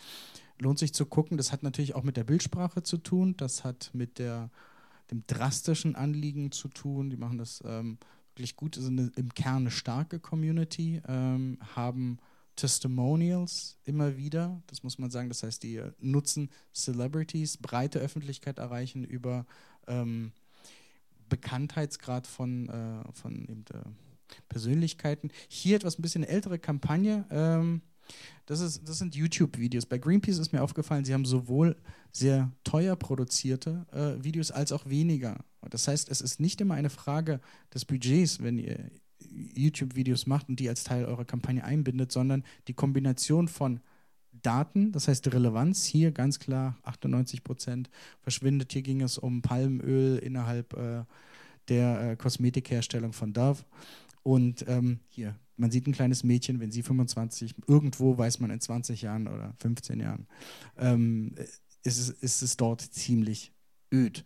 [0.58, 1.36] Lohnt sich zu gucken.
[1.36, 3.36] Das hat natürlich auch mit der Bildsprache zu tun.
[3.36, 4.50] Das hat mit der,
[5.10, 7.10] dem drastischen Anliegen zu tun.
[7.10, 7.98] Die machen das ähm,
[8.34, 8.76] wirklich gut.
[8.76, 12.18] Sind eine, im Kern eine starke Community, ähm, haben
[12.58, 14.60] Testimonials immer wieder.
[14.66, 15.28] Das muss man sagen.
[15.28, 19.46] Das heißt, die nutzen Celebrities, breite Öffentlichkeit erreichen über
[19.86, 20.32] ähm,
[21.28, 23.82] Bekanntheitsgrad von, äh, von eben, äh,
[24.48, 25.30] Persönlichkeiten.
[25.48, 27.24] Hier etwas ein bisschen ältere Kampagne.
[27.30, 27.82] Ähm,
[28.46, 29.86] das, ist, das sind YouTube-Videos.
[29.86, 31.76] Bei Greenpeace ist mir aufgefallen, sie haben sowohl
[32.12, 35.44] sehr teuer produzierte äh, Videos als auch weniger.
[35.68, 37.40] Das heißt, es ist nicht immer eine Frage
[37.72, 42.74] des Budgets, wenn ihr YouTube-Videos macht und die als Teil eurer Kampagne einbindet, sondern die
[42.74, 43.80] Kombination von
[44.42, 48.72] Daten, das heißt Relevanz, hier ganz klar 98 Prozent verschwindet.
[48.72, 51.04] Hier ging es um Palmöl innerhalb äh,
[51.68, 53.64] der äh, Kosmetikherstellung von Dove.
[54.22, 58.60] Und ähm, hier, man sieht ein kleines Mädchen, wenn sie 25, irgendwo weiß man in
[58.60, 60.26] 20 Jahren oder 15 Jahren,
[60.76, 61.34] ähm,
[61.82, 63.52] ist, es, ist es dort ziemlich
[63.92, 64.24] öd.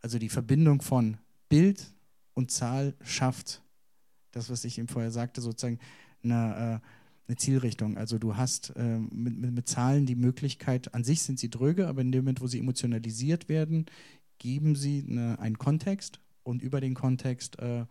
[0.00, 1.94] Also die Verbindung von Bild
[2.34, 3.62] und Zahl schafft
[4.32, 5.78] das, was ich ihm vorher sagte, sozusagen
[6.22, 6.86] eine, äh,
[7.26, 7.96] eine Zielrichtung.
[7.96, 11.88] Also du hast äh, mit, mit, mit, Zahlen die Möglichkeit, an sich sind sie dröge,
[11.88, 13.86] aber in dem Moment, wo sie emotionalisiert werden,
[14.38, 17.86] geben sie eine, einen Kontext und über den Kontext äh,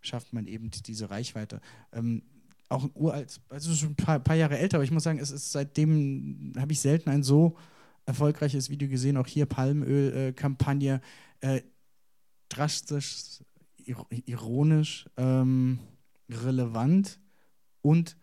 [0.00, 1.60] schafft man eben diese Reichweite.
[1.92, 2.22] Ähm,
[2.68, 5.52] auch uralt, also schon ein paar, paar, Jahre älter, aber ich muss sagen, es ist
[5.52, 7.56] seitdem, habe ich selten ein so
[8.06, 11.00] erfolgreiches Video gesehen, auch hier Palmöl-Kampagne,
[11.40, 11.62] äh,
[12.48, 13.42] drastisch,
[14.26, 15.80] ironisch, ähm,
[16.28, 17.20] relevant
[17.82, 18.16] und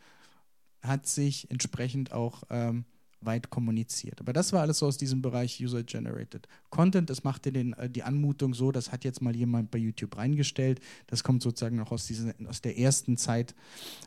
[0.82, 2.86] hat sich entsprechend auch ähm,
[3.22, 4.20] weit kommuniziert.
[4.20, 7.10] Aber das war alles so aus diesem Bereich User-Generated Content.
[7.10, 10.80] Das machte den, äh, die Anmutung so, das hat jetzt mal jemand bei YouTube reingestellt.
[11.08, 13.56] Das kommt sozusagen noch aus, diesen, aus der ersten Zeit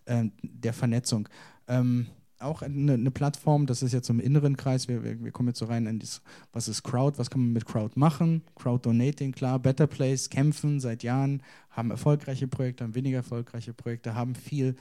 [0.05, 1.29] äh, der Vernetzung.
[1.69, 2.07] Ähm,
[2.39, 5.59] auch eine, eine, Plattform, das ist jetzt im inneren Kreis, wir, wir, wir kommen jetzt
[5.59, 9.33] so rein in das, was ist Crowd, was kann man mit Crowd machen, Crowd Donating,
[9.33, 14.75] klar, Better Place, kämpfen seit Jahren, haben erfolgreiche Projekte, haben weniger erfolgreiche Projekte, haben viel,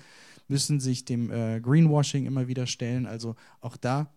[0.49, 4.13] müssen sich dem äh, Greenwashing immer wieder stellen, also auch da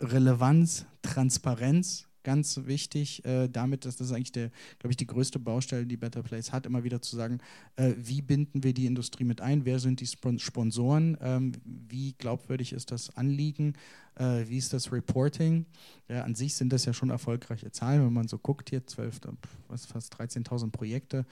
[0.00, 5.86] Relevanz, Transparenz, ganz wichtig, äh, damit, dass das eigentlich der, glaube ich, die größte Baustelle,
[5.86, 7.38] die Better Place hat, immer wieder zu sagen,
[7.76, 12.72] äh, wie binden wir die Industrie mit ein, wer sind die Sponsoren, ähm, wie glaubwürdig
[12.72, 13.74] ist das Anliegen,
[14.16, 15.66] äh, wie ist das Reporting.
[16.08, 19.20] Ja, an sich sind das ja schon erfolgreiche Zahlen, wenn man so guckt hier, 12,
[19.68, 21.24] was, fast 13.000 Projekte,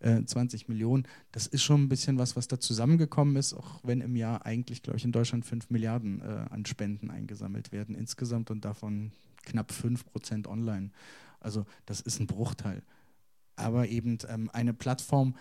[0.00, 4.00] 20 äh, Millionen, das ist schon ein bisschen was, was da zusammengekommen ist, auch wenn
[4.00, 8.50] im Jahr eigentlich, glaube ich, in Deutschland 5 Milliarden äh, an Spenden eingesammelt werden insgesamt
[8.50, 9.12] und davon
[9.48, 10.90] knapp 5% online.
[11.40, 12.82] Also das ist ein Bruchteil.
[13.56, 15.34] Aber eben ähm, eine Plattform,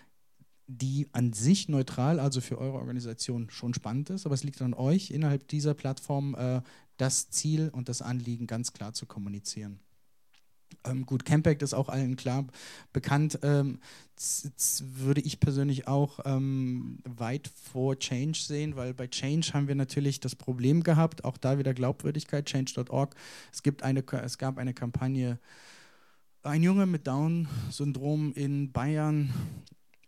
[0.68, 4.74] die an sich neutral, also für eure Organisation schon spannend ist, aber es liegt an
[4.74, 6.62] euch, innerhalb dieser Plattform äh,
[6.98, 9.80] das Ziel und das Anliegen ganz klar zu kommunizieren.
[10.84, 12.46] Ähm, gut, Campact ist auch allen klar
[12.94, 13.40] bekannt.
[13.44, 13.80] Ähm,
[14.82, 20.20] würde ich persönlich auch ähm, weit vor Change sehen, weil bei Change haben wir natürlich
[20.20, 23.16] das Problem gehabt, auch da wieder Glaubwürdigkeit, change.org.
[23.52, 25.40] Es, es gab eine Kampagne,
[26.42, 29.34] ein Junge mit Down-Syndrom in Bayern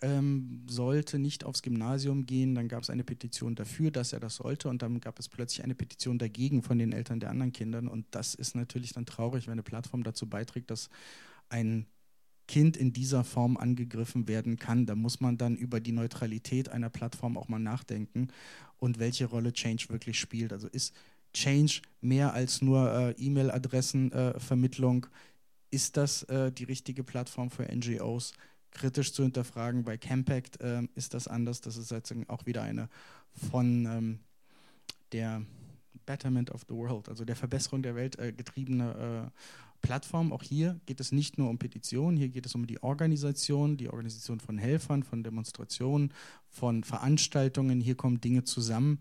[0.01, 2.55] ähm, sollte nicht aufs Gymnasium gehen.
[2.55, 4.69] Dann gab es eine Petition dafür, dass er das sollte.
[4.69, 7.87] Und dann gab es plötzlich eine Petition dagegen von den Eltern der anderen Kindern.
[7.87, 10.89] Und das ist natürlich dann traurig, wenn eine Plattform dazu beiträgt, dass
[11.49, 11.85] ein
[12.47, 14.85] Kind in dieser Form angegriffen werden kann.
[14.85, 18.29] Da muss man dann über die Neutralität einer Plattform auch mal nachdenken
[18.77, 20.51] und welche Rolle Change wirklich spielt.
[20.51, 20.95] Also ist
[21.33, 25.05] Change mehr als nur äh, E-Mail-Adressenvermittlung?
[25.05, 25.09] Äh,
[25.71, 28.33] ist das äh, die richtige Plattform für NGOs?
[28.71, 29.83] Kritisch zu hinterfragen.
[29.83, 31.61] Bei Campact äh, ist das anders.
[31.61, 32.89] Das ist jetzt auch wieder eine
[33.49, 34.19] von ähm,
[35.11, 35.41] der
[36.05, 39.31] Betterment of the World, also der Verbesserung der Welt äh, getriebene äh,
[39.81, 40.33] Plattform.
[40.33, 43.89] Auch hier geht es nicht nur um Petitionen, hier geht es um die Organisation, die
[43.89, 46.13] Organisation von Helfern, von Demonstrationen,
[46.47, 47.79] von Veranstaltungen.
[47.79, 48.99] Hier kommen Dinge zusammen,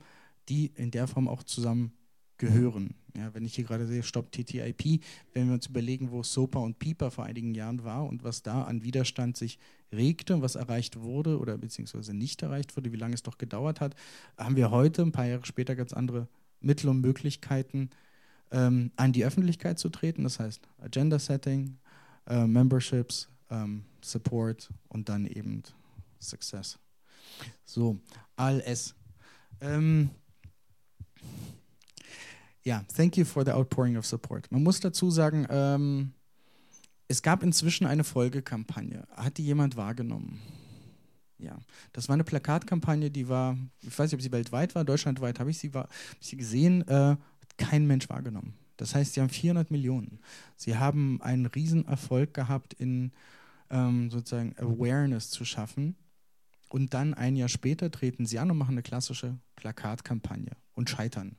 [0.49, 1.93] die in der Form auch zusammen
[2.39, 2.95] gehören.
[3.17, 6.79] Ja, wenn ich hier gerade sehe, Stop TTIP, wenn wir uns überlegen, wo SOPA und
[6.79, 9.59] PIPA vor einigen Jahren war und was da an Widerstand sich
[9.93, 13.81] regte und was erreicht wurde oder beziehungsweise nicht erreicht wurde, wie lange es doch gedauert
[13.81, 13.97] hat,
[14.37, 16.29] haben wir heute, ein paar Jahre später, ganz andere
[16.61, 17.91] Mittel und Möglichkeiten,
[18.51, 20.23] ähm, an die Öffentlichkeit zu treten.
[20.23, 21.79] Das heißt Agenda Setting,
[22.27, 25.63] äh, Memberships, ähm, Support und dann eben
[26.21, 26.79] Success.
[27.65, 27.99] So,
[28.37, 28.95] ALS.
[29.61, 30.11] Ähm,
[32.69, 34.53] ja, thank you for the outpouring of support.
[34.53, 36.13] Man muss dazu sagen, ähm,
[37.09, 39.09] es gab inzwischen eine Folgekampagne.
[39.17, 40.39] Hat die jemand wahrgenommen?
[41.39, 41.57] Ja,
[41.95, 45.51] das war eine Plakatkampagne, die war, ich weiß nicht, ob sie weltweit war, deutschlandweit habe
[45.51, 47.17] ich sie, war, hab sie gesehen, äh,
[47.57, 48.53] kein Mensch wahrgenommen.
[48.77, 50.21] Das heißt, sie haben 400 Millionen.
[50.57, 53.13] Sie haben einen Riesenerfolg gehabt in
[53.71, 55.97] ähm, sozusagen Awareness zu schaffen.
[56.69, 61.37] Und dann ein Jahr später treten sie an und machen eine klassische Plakatkampagne und scheitern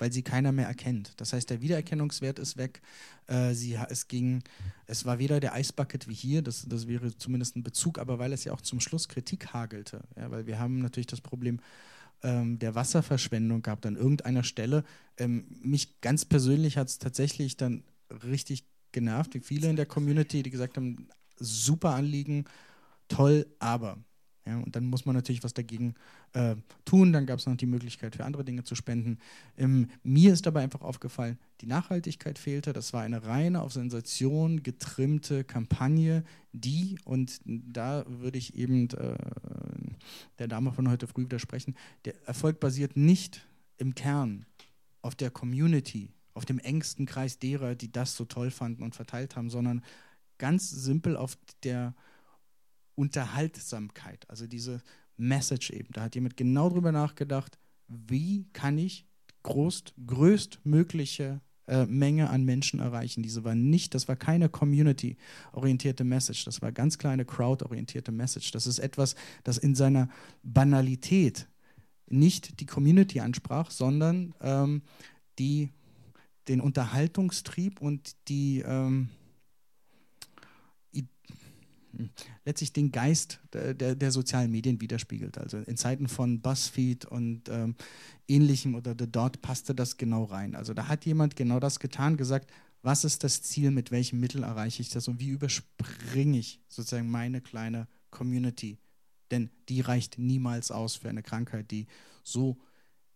[0.00, 1.12] weil sie keiner mehr erkennt.
[1.18, 2.80] Das heißt, der Wiedererkennungswert ist weg.
[3.26, 4.42] Äh, sie, es, ging,
[4.86, 8.32] es war weder der Eisbucket wie hier, das, das wäre zumindest ein Bezug, aber weil
[8.32, 10.00] es ja auch zum Schluss Kritik hagelte.
[10.16, 11.60] Ja, weil wir haben natürlich das Problem
[12.22, 14.84] ähm, der Wasserverschwendung gehabt an irgendeiner Stelle.
[15.18, 20.42] Ähm, mich ganz persönlich hat es tatsächlich dann richtig genervt, wie viele in der Community,
[20.42, 22.46] die gesagt haben, super Anliegen,
[23.08, 23.98] toll, aber
[24.50, 25.94] ja, und dann muss man natürlich was dagegen
[26.32, 27.12] äh, tun.
[27.12, 29.18] Dann gab es noch die Möglichkeit für andere Dinge zu spenden.
[29.56, 32.72] Ähm, mir ist dabei einfach aufgefallen, die Nachhaltigkeit fehlte.
[32.72, 39.16] Das war eine reine auf Sensation getrimmte Kampagne, die, und da würde ich eben äh,
[40.40, 43.46] der Dame von heute früh widersprechen, der Erfolg basiert nicht
[43.78, 44.46] im Kern
[45.00, 49.36] auf der Community, auf dem engsten Kreis derer, die das so toll fanden und verteilt
[49.36, 49.84] haben, sondern
[50.38, 51.94] ganz simpel auf der
[53.00, 54.82] Unterhaltsamkeit, also diese
[55.16, 55.88] Message eben.
[55.92, 57.58] Da hat jemand genau drüber nachgedacht,
[57.88, 59.06] wie kann ich
[59.42, 63.22] groß, größtmögliche äh, Menge an Menschen erreichen.
[63.22, 68.50] Diese war nicht, das war keine community-orientierte Message, das war ganz kleine crowd-orientierte Message.
[68.50, 70.10] Das ist etwas, das in seiner
[70.42, 71.48] Banalität
[72.06, 74.82] nicht die Community ansprach, sondern ähm,
[75.38, 75.70] die,
[76.48, 79.08] den Unterhaltungstrieb und die, ähm,
[82.44, 85.38] letztlich den Geist der, der, sozialen Medien widerspiegelt.
[85.38, 87.74] Also in Zeiten von BuzzFeed und ähm,
[88.28, 90.54] ähnlichem oder The Dot passte das genau rein.
[90.54, 92.50] Also da hat jemand genau das getan, gesagt,
[92.82, 97.10] was ist das Ziel, mit welchem Mittel erreiche ich das und wie überspringe ich sozusagen
[97.10, 98.78] meine kleine Community.
[99.30, 101.86] Denn die reicht niemals aus für eine Krankheit, die
[102.24, 102.58] so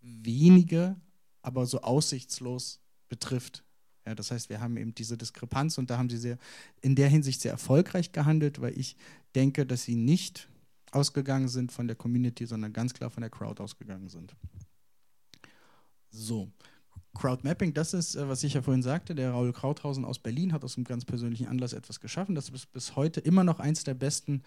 [0.00, 0.96] wenige
[1.42, 3.64] aber so aussichtslos betrifft.
[4.06, 6.38] Ja, das heißt, wir haben eben diese Diskrepanz und da haben sie sehr,
[6.82, 8.96] in der Hinsicht sehr erfolgreich gehandelt, weil ich
[9.34, 10.48] denke, dass sie nicht
[10.90, 14.36] ausgegangen sind von der Community, sondern ganz klar von der Crowd ausgegangen sind.
[16.10, 16.52] So,
[17.14, 20.64] Crowdmapping, das ist, äh, was ich ja vorhin sagte, der Raul Krauthausen aus Berlin hat
[20.64, 22.34] aus einem ganz persönlichen Anlass etwas geschaffen.
[22.34, 24.42] Das ist bis heute immer noch eins der besten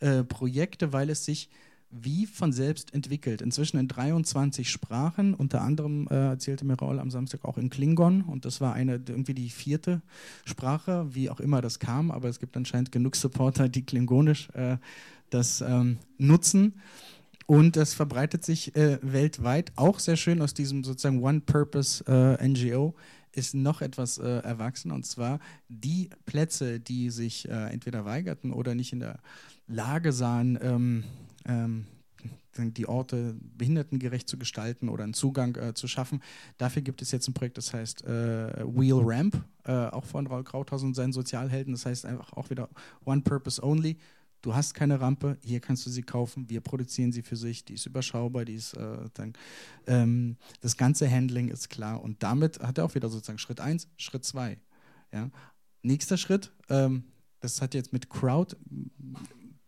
[0.00, 1.50] äh, Projekte, weil es sich
[1.92, 3.42] wie von selbst entwickelt.
[3.42, 8.22] Inzwischen in 23 Sprachen, unter anderem äh, erzählte mir Raul am Samstag auch in Klingon
[8.22, 10.00] und das war eine irgendwie die vierte
[10.44, 14.78] Sprache, wie auch immer das kam, aber es gibt anscheinend genug Supporter, die klingonisch äh,
[15.30, 16.80] das ähm, nutzen.
[17.46, 19.72] Und das verbreitet sich äh, weltweit.
[19.76, 24.90] Auch sehr schön aus diesem sozusagen One-Purpose-NGO äh, ist noch etwas äh, erwachsen.
[24.90, 29.18] Und zwar die Plätze, die sich äh, entweder weigerten oder nicht in der
[29.66, 31.04] Lage sahen, ähm,
[31.46, 31.86] ähm,
[32.56, 36.22] die Orte behindertengerecht zu gestalten oder einen Zugang äh, zu schaffen.
[36.58, 40.44] Dafür gibt es jetzt ein Projekt, das heißt äh, Wheel Ramp, äh, auch von Raul
[40.44, 41.72] Krauthausen und seinen Sozialhelden.
[41.72, 42.68] Das heißt einfach auch wieder
[43.04, 43.96] One Purpose Only
[44.42, 47.74] du hast keine Rampe, hier kannst du sie kaufen, wir produzieren sie für sich, die
[47.74, 49.32] ist überschaubar, die ist äh, dann,
[49.86, 53.88] ähm, das ganze Handling ist klar und damit hat er auch wieder sozusagen Schritt 1,
[53.96, 54.58] Schritt 2.
[55.12, 55.30] Ja.
[55.82, 57.04] Nächster Schritt, ähm,
[57.40, 58.56] das hat jetzt mit Crowd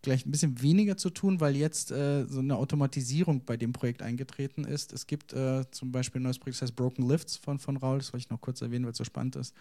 [0.05, 4.03] gleich ein bisschen weniger zu tun, weil jetzt äh, so eine Automatisierung bei dem Projekt
[4.03, 4.93] eingetreten ist.
[4.93, 7.99] Es gibt äh, zum Beispiel ein neues Projekt, das heißt Broken Lifts von, von Raul,
[7.99, 9.55] das wollte ich noch kurz erwähnen, weil es so spannend ist.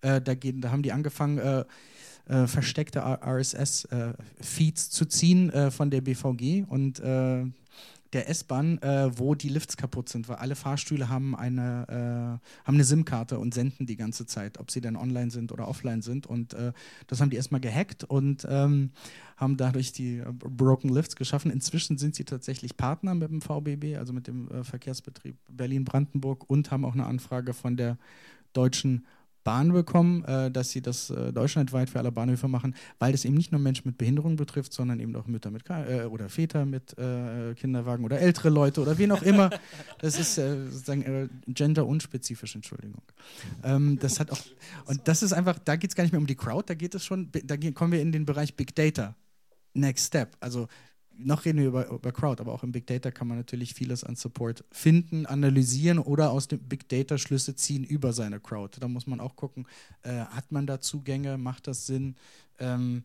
[0.00, 1.64] Äh, da, gehen, da haben die angefangen, äh,
[2.26, 7.00] äh, versteckte RSS-Feeds äh, zu ziehen von der BVG und
[8.12, 12.84] der S-Bahn, äh, wo die Lifts kaputt sind, weil alle Fahrstühle haben eine, äh, eine
[12.84, 16.26] SIM-Karte und senden die ganze Zeit, ob sie dann online sind oder offline sind.
[16.26, 16.72] Und äh,
[17.06, 18.90] das haben die erstmal gehackt und ähm,
[19.36, 21.50] haben dadurch die Broken Lifts geschaffen.
[21.50, 26.84] Inzwischen sind sie tatsächlich Partner mit dem VBB, also mit dem Verkehrsbetrieb Berlin-Brandenburg und haben
[26.84, 27.96] auch eine Anfrage von der
[28.52, 29.06] Deutschen
[29.44, 33.34] Bahn bekommen, äh, dass sie das äh, deutschlandweit für alle Bahnhöfe machen, weil das eben
[33.34, 36.96] nicht nur Menschen mit Behinderung betrifft, sondern eben auch Mütter mit äh, oder Väter mit
[36.98, 39.50] äh, Kinderwagen oder ältere Leute oder wen auch immer.
[39.98, 43.02] Das ist äh, sozusagen äh, gender-unspezifisch, Entschuldigung.
[43.62, 44.40] Ähm, das hat auch,
[44.86, 46.94] und das ist einfach, da geht es gar nicht mehr um die Crowd, da geht
[46.94, 49.14] es schon, da kommen wir in den Bereich Big Data.
[49.72, 50.36] Next Step.
[50.40, 50.66] Also
[51.24, 54.04] noch reden wir über, über Crowd, aber auch im Big Data kann man natürlich vieles
[54.04, 58.78] an Support finden, analysieren oder aus dem Big Data Schlüsse ziehen über seine Crowd.
[58.80, 59.66] Da muss man auch gucken,
[60.02, 62.16] äh, hat man da Zugänge, macht das Sinn?
[62.58, 63.04] Ähm,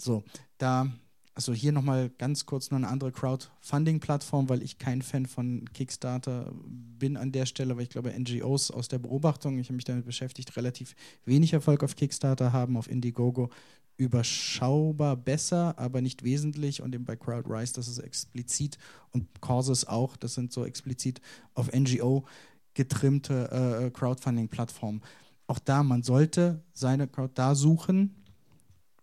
[0.00, 0.22] so,
[0.58, 0.88] da,
[1.34, 6.52] also hier nochmal ganz kurz noch eine andere Crowdfunding-Plattform, weil ich kein Fan von Kickstarter
[6.64, 10.04] bin an der Stelle, weil ich glaube, NGOs aus der Beobachtung, ich habe mich damit
[10.04, 13.50] beschäftigt, relativ wenig Erfolg auf Kickstarter haben, auf Indiegogo
[13.98, 16.80] überschaubar besser, aber nicht wesentlich.
[16.80, 18.78] Und eben bei CrowdRise, das ist explizit
[19.10, 21.20] und Causes auch, das sind so explizit
[21.54, 22.24] auf NGO
[22.74, 25.02] getrimmte äh, äh, Crowdfunding-Plattformen.
[25.48, 28.14] Auch da, man sollte seine Crowd da suchen,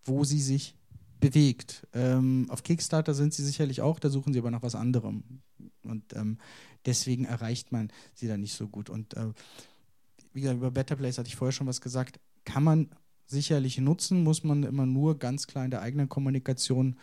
[0.04, 0.76] wo sie sich
[1.20, 1.86] bewegt.
[1.92, 5.42] Ähm, auf Kickstarter sind sie sicherlich auch, da suchen sie aber nach was anderem.
[5.82, 6.38] Und ähm,
[6.86, 8.88] deswegen erreicht man sie da nicht so gut.
[8.88, 9.32] Und äh,
[10.32, 12.88] wie gesagt, über Better Place hatte ich vorher schon was gesagt, kann man
[13.26, 16.96] sicherlich nutzen, muss man immer nur ganz klar in der eigenen Kommunikation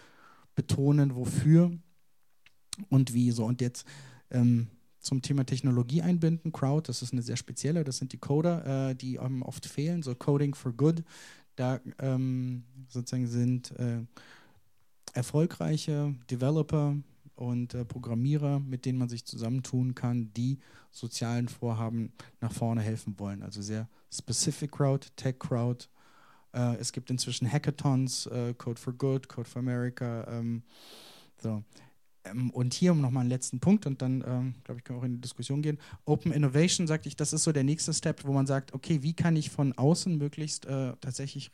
[0.55, 1.71] betonen, wofür
[2.89, 3.31] und wie.
[3.31, 3.85] So, und jetzt
[4.31, 4.67] ähm,
[4.99, 8.95] zum Thema Technologie einbinden, Crowd, das ist eine sehr spezielle, das sind die Coder, äh,
[8.95, 11.03] die ähm, oft fehlen, so Coding for Good.
[11.55, 14.01] Da ähm, sozusagen sind äh,
[15.13, 16.95] erfolgreiche Developer
[17.35, 20.59] und äh, Programmierer, mit denen man sich zusammentun kann, die
[20.91, 23.43] sozialen Vorhaben nach vorne helfen wollen.
[23.43, 25.87] Also sehr specific Crowd, Tech Crowd,
[26.53, 30.25] äh, es gibt inzwischen Hackathons, äh, Code for Good, Code for America.
[30.29, 30.63] Ähm,
[31.41, 31.63] so.
[32.23, 35.01] Ähm, und hier um nochmal einen letzten Punkt und dann, ähm, glaube ich, können wir
[35.01, 35.77] auch in die Diskussion gehen.
[36.05, 39.13] Open Innovation, sagte ich, das ist so der nächste Step, wo man sagt, okay, wie
[39.13, 41.51] kann ich von außen möglichst äh, tatsächlich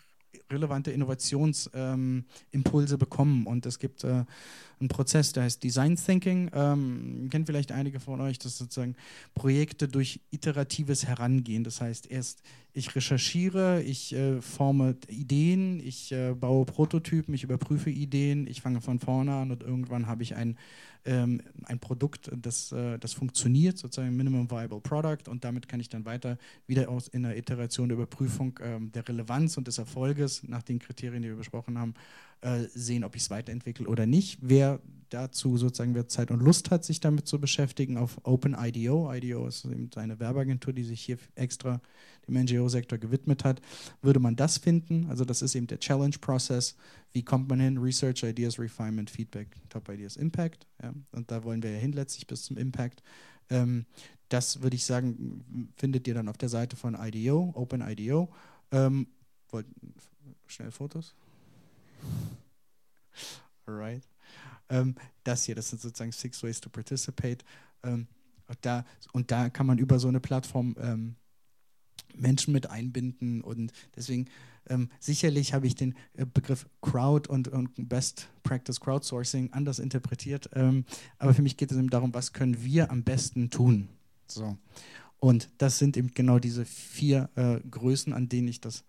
[0.49, 3.47] relevante Innovationsimpulse ähm, bekommen.
[3.47, 4.25] Und es gibt äh,
[4.79, 6.49] einen Prozess, der heißt Design Thinking.
[6.53, 8.95] Ähm, kennt vielleicht einige von euch, das sozusagen
[9.35, 11.63] Projekte durch iteratives Herangehen.
[11.63, 12.41] Das heißt, erst
[12.73, 18.81] ich recherchiere, ich äh, forme Ideen, ich äh, baue Prototypen, ich überprüfe Ideen, ich fange
[18.81, 20.57] von vorne an und irgendwann habe ich ein
[21.05, 25.89] ähm, ein Produkt, das, äh, das funktioniert, sozusagen Minimum Viable Product und damit kann ich
[25.89, 30.43] dann weiter wieder aus, in der Iteration der Überprüfung ähm, der Relevanz und des Erfolges
[30.43, 31.93] nach den Kriterien, die wir besprochen haben,
[32.41, 34.39] äh, sehen, ob ich es weiterentwickle oder nicht.
[34.41, 34.79] Wer
[35.09, 39.65] dazu sozusagen wer Zeit und Lust hat, sich damit zu beschäftigen, auf OpenIDO, IDO ist
[39.65, 41.81] eben eine Werbeagentur, die sich hier extra
[42.27, 43.61] dem NGO-Sektor gewidmet hat,
[44.01, 45.07] würde man das finden.
[45.09, 46.75] Also das ist eben der Challenge-Prozess.
[47.11, 47.77] Wie kommt man hin?
[47.77, 50.67] Research, Ideas, Refinement, Feedback, Top Ideas, Impact.
[50.81, 50.93] Ja.
[51.11, 53.01] Und da wollen wir ja hin letztlich bis zum Impact.
[53.49, 53.85] Ähm,
[54.29, 58.29] das würde ich sagen, findet ihr dann auf der Seite von IDO, OpenIDO.
[58.71, 59.07] Ähm,
[59.49, 59.65] wollt,
[60.45, 61.15] schnell Fotos?
[63.65, 64.03] Alright.
[64.69, 67.43] Ähm, das hier, das sind sozusagen Six Ways to Participate.
[67.83, 68.07] Ähm,
[68.47, 71.15] und, da, und da kann man über so eine Plattform ähm,
[72.15, 74.27] Menschen mit einbinden und deswegen
[74.67, 80.49] ähm, sicherlich habe ich den äh, Begriff Crowd und, und, Best Practice Crowdsourcing anders interpretiert,
[80.53, 80.85] ähm,
[81.17, 83.89] aber für mich geht es eben darum, was können wir am besten tun.
[84.27, 84.57] So.
[85.19, 88.85] Und das sind eben genau diese vier äh, Größen, an denen ich das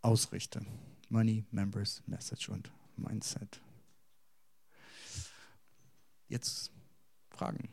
[0.00, 0.62] ausrichte.
[1.10, 3.60] Money, Members, Message und Mindset.
[6.28, 6.70] Jetzt
[7.30, 7.68] Fragen,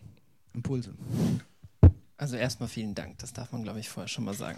[0.54, 0.96] Impulse.
[2.18, 4.58] Also erstmal vielen Dank, das darf man, glaube ich, vorher schon mal sagen.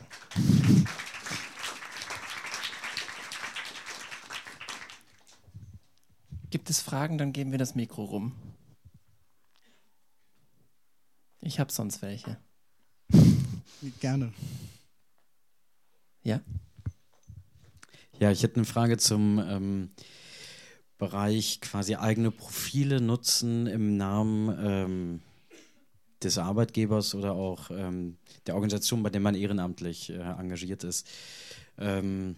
[6.50, 8.34] Gibt es Fragen, dann geben wir das Mikro rum.
[11.42, 12.38] Ich habe sonst welche.
[14.00, 14.34] Gerne.
[16.24, 16.40] Ja?
[18.20, 19.90] Ja, ich hätte eine Frage zum ähm,
[20.98, 25.22] Bereich quasi eigene Profile nutzen im Namen ähm,
[26.22, 31.08] des Arbeitgebers oder auch ähm, der Organisation, bei der man ehrenamtlich äh, engagiert ist.
[31.78, 32.36] Ähm,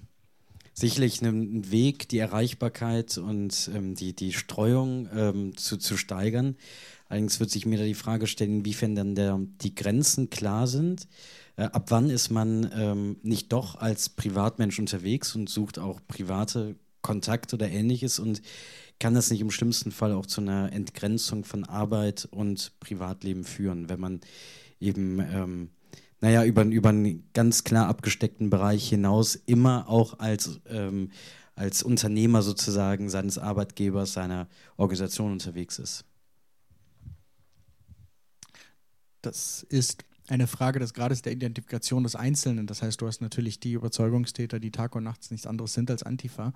[0.73, 6.57] sicherlich ein Weg, die Erreichbarkeit und ähm, die, die Streuung ähm, zu, zu steigern.
[7.11, 11.09] Allerdings wird sich mir da die Frage stellen, inwiefern dann der, die Grenzen klar sind.
[11.57, 16.77] Äh, ab wann ist man ähm, nicht doch als Privatmensch unterwegs und sucht auch private
[17.01, 18.41] Kontakte oder ähnliches und
[18.97, 23.89] kann das nicht im schlimmsten Fall auch zu einer Entgrenzung von Arbeit und Privatleben führen,
[23.89, 24.21] wenn man
[24.79, 25.69] eben, ähm,
[26.21, 31.11] naja, über, über einen ganz klar abgesteckten Bereich hinaus immer auch als, ähm,
[31.55, 34.47] als Unternehmer sozusagen seines Arbeitgebers, seiner
[34.77, 36.05] Organisation unterwegs ist.
[39.21, 42.67] Das ist eine Frage des Grades der Identifikation des Einzelnen.
[42.67, 46.03] Das heißt, du hast natürlich die Überzeugungstäter, die Tag und nachts nichts anderes sind als
[46.03, 46.53] Antifa.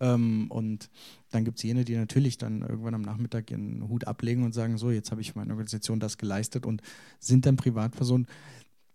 [0.00, 0.88] Ähm, und
[1.30, 4.78] dann gibt es jene, die natürlich dann irgendwann am Nachmittag ihren Hut ablegen und sagen,
[4.78, 6.80] so, jetzt habe ich für meine Organisation das geleistet und
[7.18, 8.26] sind dann Privatpersonen.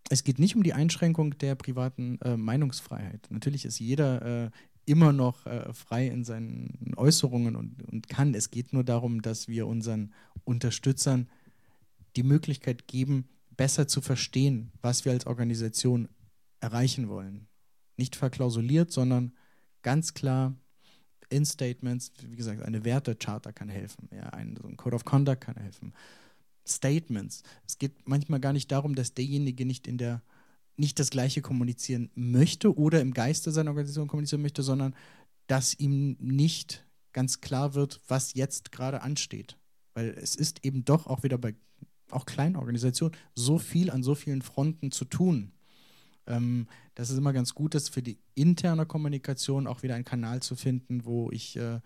[0.09, 3.27] Es geht nicht um die Einschränkung der privaten äh, Meinungsfreiheit.
[3.29, 4.49] Natürlich ist jeder äh,
[4.85, 8.33] immer noch äh, frei in seinen Äußerungen und, und kann.
[8.33, 10.11] Es geht nur darum, dass wir unseren
[10.43, 11.27] Unterstützern
[12.15, 16.09] die Möglichkeit geben, besser zu verstehen, was wir als Organisation
[16.59, 17.47] erreichen wollen.
[17.97, 19.33] Nicht verklausuliert, sondern
[19.81, 20.55] ganz klar
[21.29, 25.41] in Statements, wie gesagt, eine Wertecharta kann helfen, ja, ein, so ein Code of Conduct
[25.41, 25.93] kann helfen.
[26.67, 27.43] Statements.
[27.67, 30.21] Es geht manchmal gar nicht darum, dass derjenige nicht in der
[30.75, 34.95] nicht das Gleiche kommunizieren möchte oder im Geiste seiner Organisation kommunizieren möchte, sondern
[35.47, 39.57] dass ihm nicht ganz klar wird, was jetzt gerade ansteht.
[39.93, 41.53] Weil es ist eben doch auch wieder bei
[42.15, 45.51] auch kleinen Organisationen, so viel an so vielen Fronten zu tun.
[46.25, 50.41] Ähm, dass es immer ganz gut ist, für die interne Kommunikation auch wieder einen Kanal
[50.41, 51.79] zu finden, wo ich äh,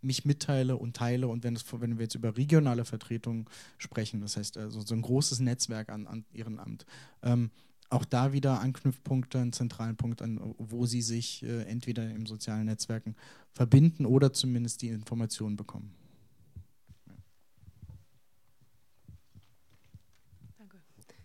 [0.00, 1.28] mich mitteile und teile.
[1.28, 5.02] Und wenn, es, wenn wir jetzt über regionale Vertretung sprechen, das heißt also so ein
[5.02, 6.86] großes Netzwerk an, an Ehrenamt,
[7.22, 7.50] ähm,
[7.90, 12.64] auch da wieder Anknüpfpunkte, einen zentralen Punkt an, wo sie sich äh, entweder im sozialen
[12.64, 13.14] Netzwerken
[13.52, 15.92] verbinden oder zumindest die Informationen bekommen.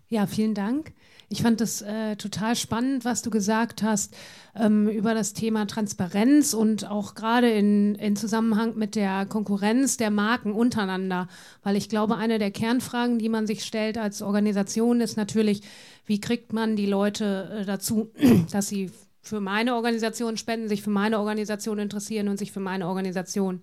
[0.09, 0.93] Ja, vielen Dank.
[1.29, 4.15] Ich fand es äh, total spannend, was du gesagt hast
[4.55, 10.09] ähm, über das Thema Transparenz und auch gerade in, in Zusammenhang mit der Konkurrenz der
[10.09, 11.27] Marken untereinander.
[11.63, 15.63] Weil ich glaube, eine der Kernfragen, die man sich stellt als Organisation, ist natürlich,
[16.05, 18.13] wie kriegt man die Leute äh, dazu,
[18.51, 18.89] dass sie
[19.21, 23.59] für meine Organisation spenden, sich für meine Organisation interessieren und sich für meine Organisation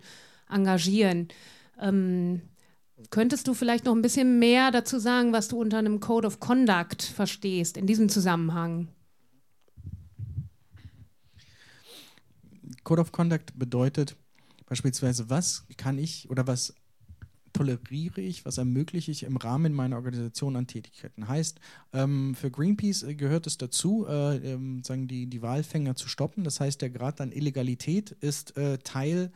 [0.51, 1.29] engagieren.
[1.81, 2.43] Ähm,
[3.11, 6.41] Könntest du vielleicht noch ein bisschen mehr dazu sagen, was du unter einem Code of
[6.41, 8.89] Conduct verstehst in diesem Zusammenhang?
[12.83, 14.17] Code of Conduct bedeutet
[14.67, 16.75] beispielsweise, was kann ich oder was
[17.55, 21.29] toleriere ich, was ermögliche ich im Rahmen meiner Organisation an Tätigkeiten.
[21.29, 21.61] Heißt,
[21.93, 26.45] ähm, für Greenpeace äh, gehört es dazu, äh, ähm, sagen die, die Walfänger zu stoppen.
[26.45, 29.33] Das heißt, der Grad an Illegalität ist äh, Teil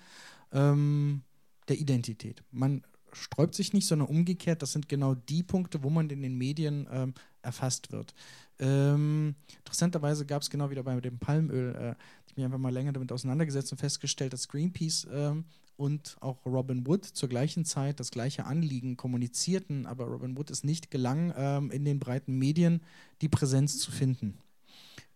[0.53, 1.23] ähm,
[1.69, 2.43] der Identität.
[2.51, 2.83] Man
[3.13, 6.87] sträubt sich nicht, sondern umgekehrt, das sind genau die Punkte, wo man in den Medien
[6.91, 8.15] ähm, erfasst wird.
[8.59, 11.95] Ähm, interessanterweise gab es genau wieder bei dem Palmöl, äh,
[12.27, 15.45] ich mich einfach mal länger damit auseinandergesetzt und festgestellt, dass Greenpeace ähm,
[15.77, 20.65] und auch Robin Wood zur gleichen Zeit das gleiche Anliegen kommunizierten, aber Robin Wood es
[20.65, 22.83] nicht gelang, ähm, in den breiten Medien
[23.23, 24.39] die Präsenz zu finden,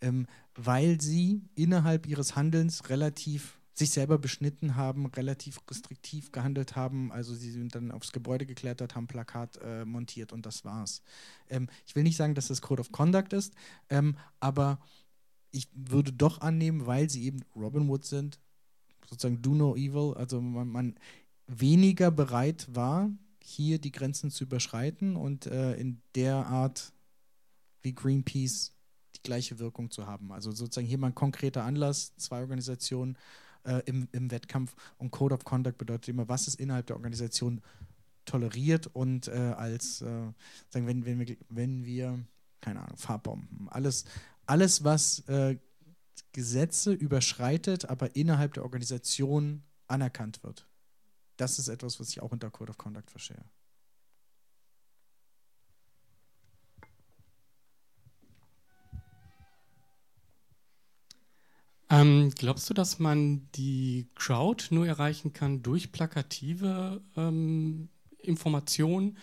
[0.00, 7.10] ähm, weil sie innerhalb ihres Handelns relativ sich selber beschnitten haben, relativ restriktiv gehandelt haben.
[7.10, 11.02] Also sie sind dann aufs Gebäude geklettert, haben Plakat äh, montiert und das war's.
[11.48, 13.54] Ähm, ich will nicht sagen, dass das Code of Conduct ist,
[13.88, 14.78] ähm, aber
[15.50, 18.38] ich würde doch annehmen, weil sie eben Robin Hood sind,
[19.08, 20.94] sozusagen do no evil, also man, man
[21.46, 23.10] weniger bereit war,
[23.42, 26.92] hier die Grenzen zu überschreiten und äh, in der Art
[27.82, 28.72] wie Greenpeace
[29.16, 30.32] die gleiche Wirkung zu haben.
[30.32, 33.18] Also sozusagen hier mal ein konkreter Anlass, zwei Organisationen
[33.64, 37.60] äh, im, im Wettkampf und Code of Conduct bedeutet immer, was ist innerhalb der Organisation
[38.24, 40.32] toleriert und äh, als, äh,
[40.68, 42.18] sagen, wenn, wenn, wir, wenn wir,
[42.60, 44.04] keine Ahnung, Farbbomben, alles,
[44.46, 45.58] alles was äh,
[46.32, 50.66] Gesetze überschreitet, aber innerhalb der Organisation anerkannt wird.
[51.36, 53.44] Das ist etwas, was ich auch unter Code of Conduct verstehe.
[61.92, 67.90] Ähm, glaubst du, dass man die Crowd nur erreichen kann durch plakative ähm,
[68.20, 69.18] Informationen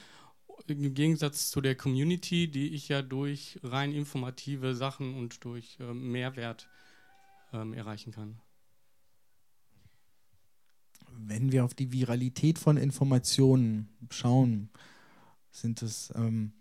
[0.67, 6.11] im Gegensatz zu der Community, die ich ja durch rein informative Sachen und durch ähm,
[6.11, 6.69] Mehrwert
[7.53, 8.39] ähm, erreichen kann?
[11.17, 14.69] Wenn wir auf die Viralität von Informationen schauen,
[15.49, 16.53] sind es ähm,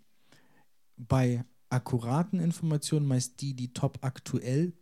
[0.97, 4.73] bei akkuraten Informationen meist die, die top aktuell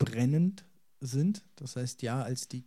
[0.00, 0.64] brennend
[0.98, 1.44] sind.
[1.54, 2.64] Das heißt, ja, als die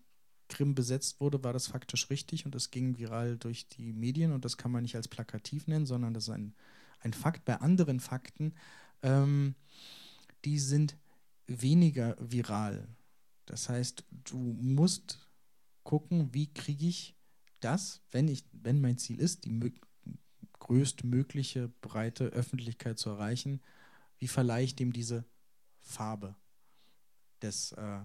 [0.48, 4.46] Krim besetzt wurde, war das faktisch richtig und das ging viral durch die Medien und
[4.46, 6.54] das kann man nicht als plakativ nennen, sondern das ist ein,
[7.00, 7.44] ein Fakt.
[7.44, 8.54] Bei anderen Fakten,
[9.02, 9.56] ähm,
[10.46, 10.96] die sind
[11.48, 12.88] weniger viral.
[13.46, 15.20] Das heißt, du musst
[15.84, 17.16] gucken, wie kriege ich
[17.60, 19.74] das, wenn ich, wenn mein Ziel ist, die
[20.60, 23.60] größtmögliche breite Öffentlichkeit zu erreichen,
[24.20, 25.26] wie verleihe ich dem diese
[25.82, 26.36] Farbe?
[27.44, 28.00] Des, äh,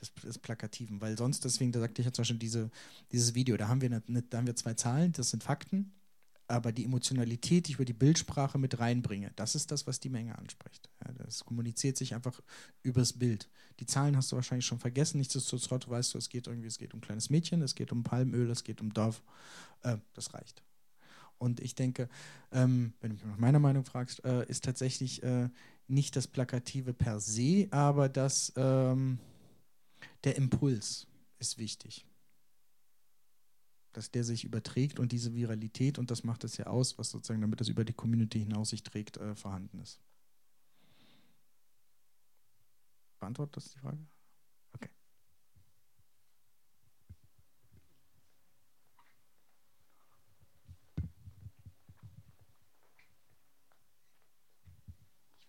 [0.00, 1.00] des, des, Plakativen.
[1.00, 2.70] Weil sonst, deswegen, da sagte ich ja zum Beispiel diese,
[3.10, 5.92] dieses Video, da haben, wir eine, da haben wir zwei Zahlen, das sind Fakten,
[6.48, 10.10] aber die Emotionalität, die ich über die Bildsprache mit reinbringe, das ist das, was die
[10.10, 10.90] Menge anspricht.
[11.04, 12.40] Ja, das kommuniziert sich einfach
[12.82, 13.48] übers Bild.
[13.80, 16.92] Die Zahlen hast du wahrscheinlich schon vergessen, nichtsdestotrotz weißt du, es geht irgendwie, es geht
[16.92, 19.22] um ein kleines Mädchen, es geht um Palmöl, es geht um Dorf.
[19.82, 20.62] Äh, das reicht.
[21.38, 22.08] Und ich denke,
[22.52, 25.48] ähm, wenn du mich nach meiner Meinung fragst, äh, ist tatsächlich äh,
[25.92, 29.18] nicht das Plakative per se, aber das, ähm,
[30.24, 31.06] der Impuls
[31.38, 32.06] ist wichtig.
[33.92, 37.42] Dass der sich überträgt und diese Viralität, und das macht es ja aus, was sozusagen,
[37.42, 40.00] damit das über die Community hinaus sich trägt, äh, vorhanden ist.
[43.20, 43.98] Beantwortet das die Frage?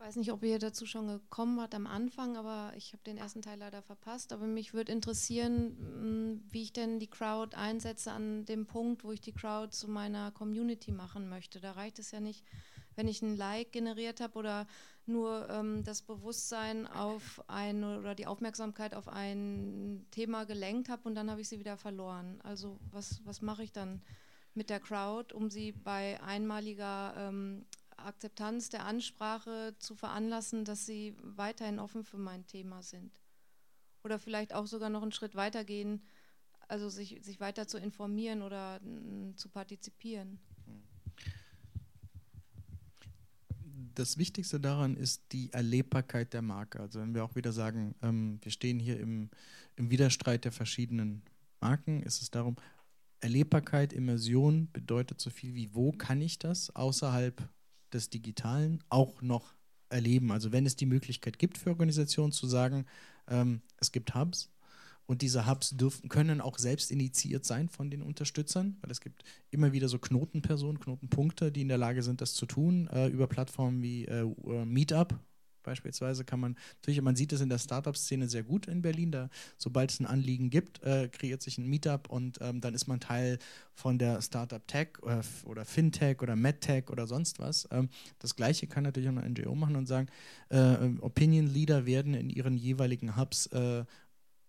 [0.04, 3.42] Weiß nicht, ob ihr dazu schon gekommen wart am Anfang, aber ich habe den ersten
[3.42, 4.34] Teil leider verpasst.
[4.34, 9.14] Aber mich würde interessieren, mm, wie ich denn die Crowd einsetze an dem Punkt, wo
[9.14, 11.62] ich die Crowd zu meiner Community machen möchte.
[11.62, 12.44] Da reicht es ja nicht,
[12.96, 14.68] wenn ich ein Like generiert habe oder
[15.06, 21.16] nur ähm, das Bewusstsein auf ein oder die Aufmerksamkeit auf ein Thema gelenkt habe und
[21.16, 22.42] dann habe ich sie wieder verloren.
[22.44, 24.02] Also was, was mache ich dann
[24.54, 27.66] mit der Crowd, um sie bei einmaliger ähm,
[28.06, 33.20] Akzeptanz der Ansprache zu veranlassen, dass sie weiterhin offen für mein Thema sind.
[34.04, 36.02] Oder vielleicht auch sogar noch einen Schritt weiter gehen,
[36.68, 40.40] also sich, sich weiter zu informieren oder m, zu partizipieren.
[43.96, 46.80] Das Wichtigste daran ist die Erlebbarkeit der Marke.
[46.80, 49.30] Also wenn wir auch wieder sagen, ähm, wir stehen hier im,
[49.76, 51.22] im Widerstreit der verschiedenen
[51.62, 52.56] Marken, ist es darum,
[53.20, 57.50] Erlebbarkeit, Immersion bedeutet so viel wie, wo kann ich das außerhalb
[57.94, 59.54] des Digitalen auch noch
[59.90, 60.32] erleben.
[60.32, 62.86] Also wenn es die Möglichkeit gibt für Organisationen zu sagen,
[63.28, 64.50] ähm, es gibt Hubs
[65.06, 69.24] und diese Hubs dürfen, können auch selbst initiiert sein von den Unterstützern, weil es gibt
[69.52, 73.28] immer wieder so Knotenpersonen, Knotenpunkte, die in der Lage sind, das zu tun, äh, über
[73.28, 74.26] Plattformen wie äh,
[74.66, 75.20] Meetup,
[75.64, 79.30] Beispielsweise kann man, natürlich, man sieht es in der Startup-Szene sehr gut in Berlin, da
[79.58, 83.00] sobald es ein Anliegen gibt, äh, kreiert sich ein Meetup und ähm, dann ist man
[83.00, 83.40] Teil
[83.74, 87.68] von der Startup-Tech oder, oder Fintech oder MedTech oder sonst was.
[87.72, 87.90] Ähm,
[88.20, 90.08] das gleiche kann natürlich auch eine NGO machen und sagen,
[90.50, 93.86] äh, Opinion Leader werden in ihren jeweiligen Hubs äh,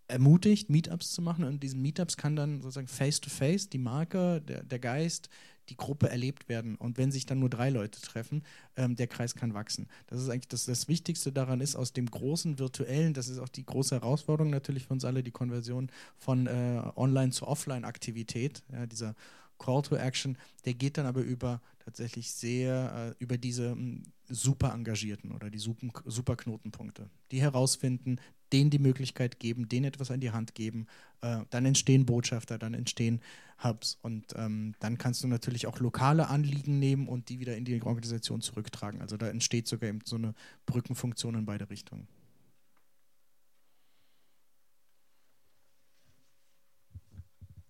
[0.09, 1.45] ermutigt, Meetups zu machen.
[1.45, 5.29] Und diesen Meetups kann dann sozusagen face-to-face -face die Marke, der, der Geist,
[5.69, 6.77] die Gruppe erlebt werden.
[6.77, 8.43] Und wenn sich dann nur drei Leute treffen,
[8.77, 9.89] ähm, der Kreis kann wachsen.
[10.07, 13.49] Das ist eigentlich das, das Wichtigste daran ist, aus dem großen virtuellen, das ist auch
[13.49, 18.87] die große Herausforderung natürlich für uns alle, die Konversion von äh, Online- zu Offline-Aktivität, ja,
[18.87, 19.15] dieser
[19.59, 24.73] Call to Action, der geht dann aber über tatsächlich sehr äh, über diese hm, super
[24.73, 28.19] Engagierten oder die super Knotenpunkte, die herausfinden,
[28.55, 30.87] denen die Möglichkeit geben, denen etwas an die Hand geben.
[31.23, 33.21] Äh, dann entstehen Botschafter, dann entstehen
[33.63, 37.65] Hubs und ähm, dann kannst du natürlich auch lokale Anliegen nehmen und die wieder in
[37.65, 39.01] die Organisation zurücktragen.
[39.01, 40.35] Also da entsteht sogar eben so eine
[40.67, 42.07] Brückenfunktion in beide Richtungen.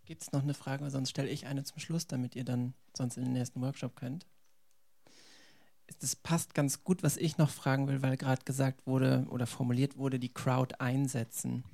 [0.04, 0.90] Gibt es noch eine Frage?
[0.90, 4.26] Sonst stelle ich eine zum Schluss, damit ihr dann sonst in den nächsten Workshop könnt.
[6.00, 9.96] Das passt ganz gut, was ich noch fragen will, weil gerade gesagt wurde oder formuliert
[9.96, 11.64] wurde, die Crowd einsetzen.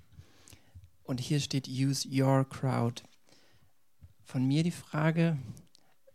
[1.02, 3.02] Und hier steht Use Your Crowd.
[4.24, 5.38] Von mir die Frage,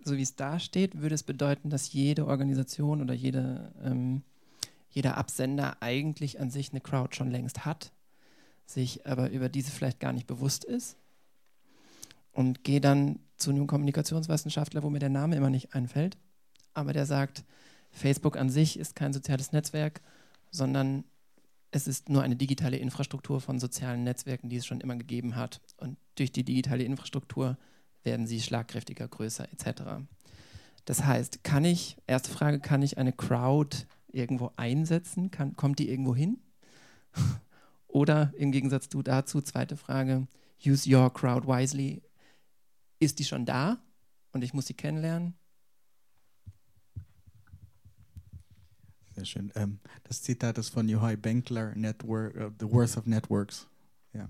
[0.05, 4.23] so wie es da steht, würde es bedeuten, dass jede Organisation oder jede, ähm,
[4.89, 7.91] jeder Absender eigentlich an sich eine Crowd schon längst hat,
[8.65, 10.95] sich aber über diese vielleicht gar nicht bewusst ist
[12.31, 16.17] und gehe dann zu einem Kommunikationswissenschaftler, wo mir der Name immer nicht einfällt,
[16.73, 17.43] aber der sagt,
[17.95, 20.01] Facebook an sich ist kein soziales Netzwerk,
[20.51, 21.05] sondern
[21.71, 25.61] es ist nur eine digitale Infrastruktur von sozialen Netzwerken, die es schon immer gegeben hat.
[25.77, 27.57] Und durch die digitale Infrastruktur
[28.03, 29.83] werden sie schlagkräftiger, größer etc.
[30.85, 33.77] Das heißt, kann ich, erste Frage, kann ich eine Crowd
[34.11, 35.31] irgendwo einsetzen?
[35.31, 36.37] Kann, kommt die irgendwo hin?
[37.87, 40.27] Oder im Gegensatz dazu, zweite Frage,
[40.65, 42.01] use your crowd wisely
[42.99, 43.77] ist die schon da
[44.31, 45.35] und ich muss sie kennenlernen?
[49.15, 49.51] Sehr schön.
[49.55, 53.67] Ähm, das Zitat ist von Yohai Benkler, Network, uh, The Worth of Networks.
[54.13, 54.27] Ja.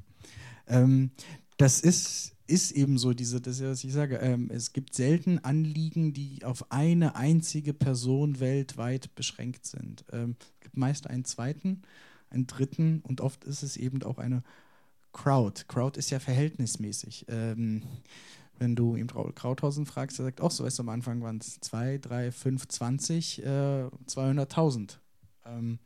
[0.67, 1.11] Ähm,
[1.57, 4.17] das ist, ist eben so, diese, das ist ja, was ich sage.
[4.17, 10.05] Ähm, es gibt selten Anliegen, die auf eine einzige Person weltweit beschränkt sind.
[10.11, 11.81] Ähm, es gibt meist einen zweiten,
[12.29, 14.43] einen dritten und oft ist es eben auch eine
[15.13, 15.63] Crowd.
[15.67, 17.25] Crowd ist ja verhältnismäßig.
[18.57, 21.59] Wenn du ihm Krauthausen fragst, er sagt auch so, weißt du, am Anfang waren es
[21.59, 23.45] 2, 3, 5, 20, äh,
[24.07, 24.97] 200.000.
[25.45, 25.79] Ähm,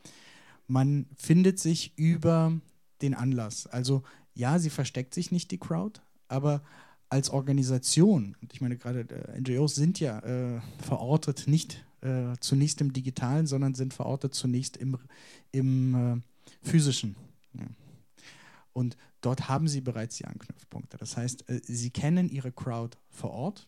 [0.67, 2.53] man findet sich über
[3.01, 3.65] den Anlass.
[3.67, 4.03] Also
[4.35, 6.61] ja, sie versteckt sich nicht, die Crowd, aber
[7.09, 12.81] als Organisation, und ich meine gerade äh, NGOs sind ja äh, verortet nicht äh, zunächst
[12.81, 14.97] im Digitalen, sondern sind verortet zunächst im,
[15.51, 17.15] im äh, Physischen.
[17.53, 17.65] Ja.
[18.79, 20.95] Und dort haben sie bereits die Anknüpfpunkte.
[20.95, 23.67] Das heißt, äh, sie kennen ihre Crowd vor Ort.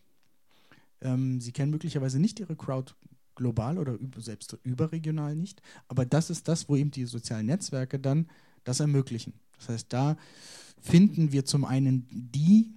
[1.02, 2.94] Ähm, sie kennen möglicherweise nicht ihre Crowd
[3.34, 5.60] global oder selbst überregional nicht.
[5.86, 8.26] Aber das ist das, wo eben die sozialen Netzwerke dann
[8.64, 9.34] das ermöglichen.
[9.58, 10.16] Das heißt, da
[10.80, 12.72] finden wir zum einen die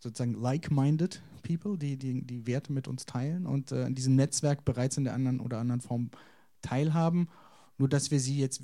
[0.00, 4.98] sozusagen like-minded People, die, die die Werte mit uns teilen und äh, diesem Netzwerk bereits
[4.98, 6.10] in der anderen oder anderen Form
[6.60, 7.30] teilhaben.
[7.78, 8.60] Nur dass wir sie jetzt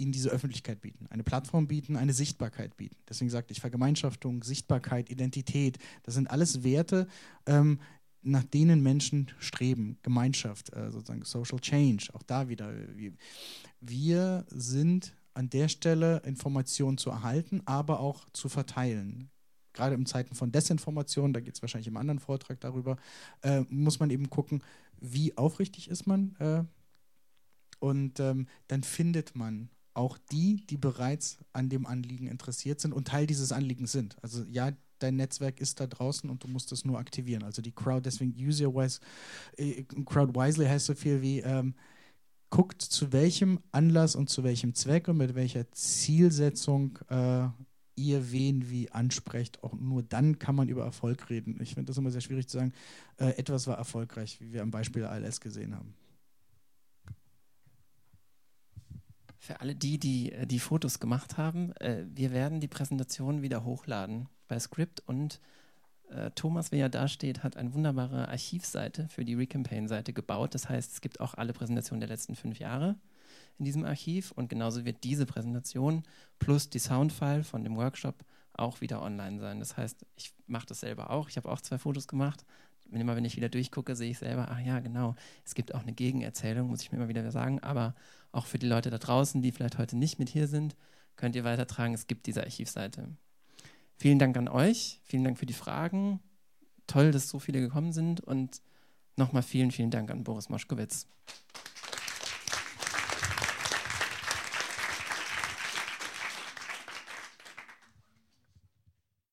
[0.00, 2.96] ihnen diese Öffentlichkeit bieten, eine Plattform bieten, eine Sichtbarkeit bieten.
[3.08, 7.06] Deswegen sagte ich Vergemeinschaftung, Sichtbarkeit, Identität, das sind alles Werte,
[7.46, 7.80] ähm,
[8.22, 9.98] nach denen Menschen streben.
[10.02, 12.72] Gemeinschaft, äh, sozusagen Social Change, auch da wieder.
[13.80, 19.30] Wir sind an der Stelle Informationen zu erhalten, aber auch zu verteilen.
[19.72, 22.96] Gerade in Zeiten von Desinformation, da geht es wahrscheinlich im anderen Vortrag darüber,
[23.42, 24.62] äh, muss man eben gucken,
[25.00, 26.36] wie aufrichtig ist man.
[26.40, 26.64] Äh,
[27.78, 33.08] und ähm, dann findet man auch die, die bereits an dem Anliegen interessiert sind und
[33.08, 34.16] Teil dieses Anliegens sind.
[34.22, 37.42] Also ja, dein Netzwerk ist da draußen und du musst es nur aktivieren.
[37.42, 39.00] Also die Crowd, deswegen use your wise,
[39.56, 41.74] äh, Crowd wisely heißt so viel wie ähm,
[42.50, 47.48] guckt zu welchem Anlass und zu welchem Zweck und mit welcher Zielsetzung äh,
[47.96, 49.62] ihr wen wie ansprecht.
[49.62, 51.58] Auch nur dann kann man über Erfolg reden.
[51.60, 52.72] Ich finde das immer sehr schwierig zu sagen,
[53.18, 55.94] äh, etwas war erfolgreich, wie wir am Beispiel ALS gesehen haben.
[59.42, 63.64] Für alle die, die äh, die Fotos gemacht haben, äh, wir werden die Präsentation wieder
[63.64, 65.40] hochladen bei Script und
[66.10, 70.54] äh, Thomas, wie er da steht, hat eine wunderbare Archivseite für die Recampaign-Seite gebaut.
[70.54, 72.96] Das heißt, es gibt auch alle Präsentationen der letzten fünf Jahre
[73.58, 76.02] in diesem Archiv und genauso wird diese Präsentation
[76.38, 78.22] plus die Soundfile von dem Workshop
[78.52, 79.58] auch wieder online sein.
[79.58, 81.30] Das heißt, ich mache das selber auch.
[81.30, 82.44] Ich habe auch zwei Fotos gemacht.
[82.92, 85.14] Immer wenn ich wieder durchgucke, sehe ich selber, ach ja, genau,
[85.44, 87.60] es gibt auch eine Gegenerzählung, muss ich mir immer wieder sagen.
[87.60, 87.94] Aber
[88.32, 90.76] auch für die Leute da draußen, die vielleicht heute nicht mit hier sind,
[91.16, 91.94] könnt ihr weitertragen.
[91.94, 93.08] Es gibt diese Archivseite.
[93.96, 95.00] Vielen Dank an euch.
[95.04, 96.20] Vielen Dank für die Fragen.
[96.86, 98.20] Toll, dass so viele gekommen sind.
[98.20, 98.62] Und
[99.16, 101.06] nochmal vielen, vielen Dank an Boris Moschkowitz.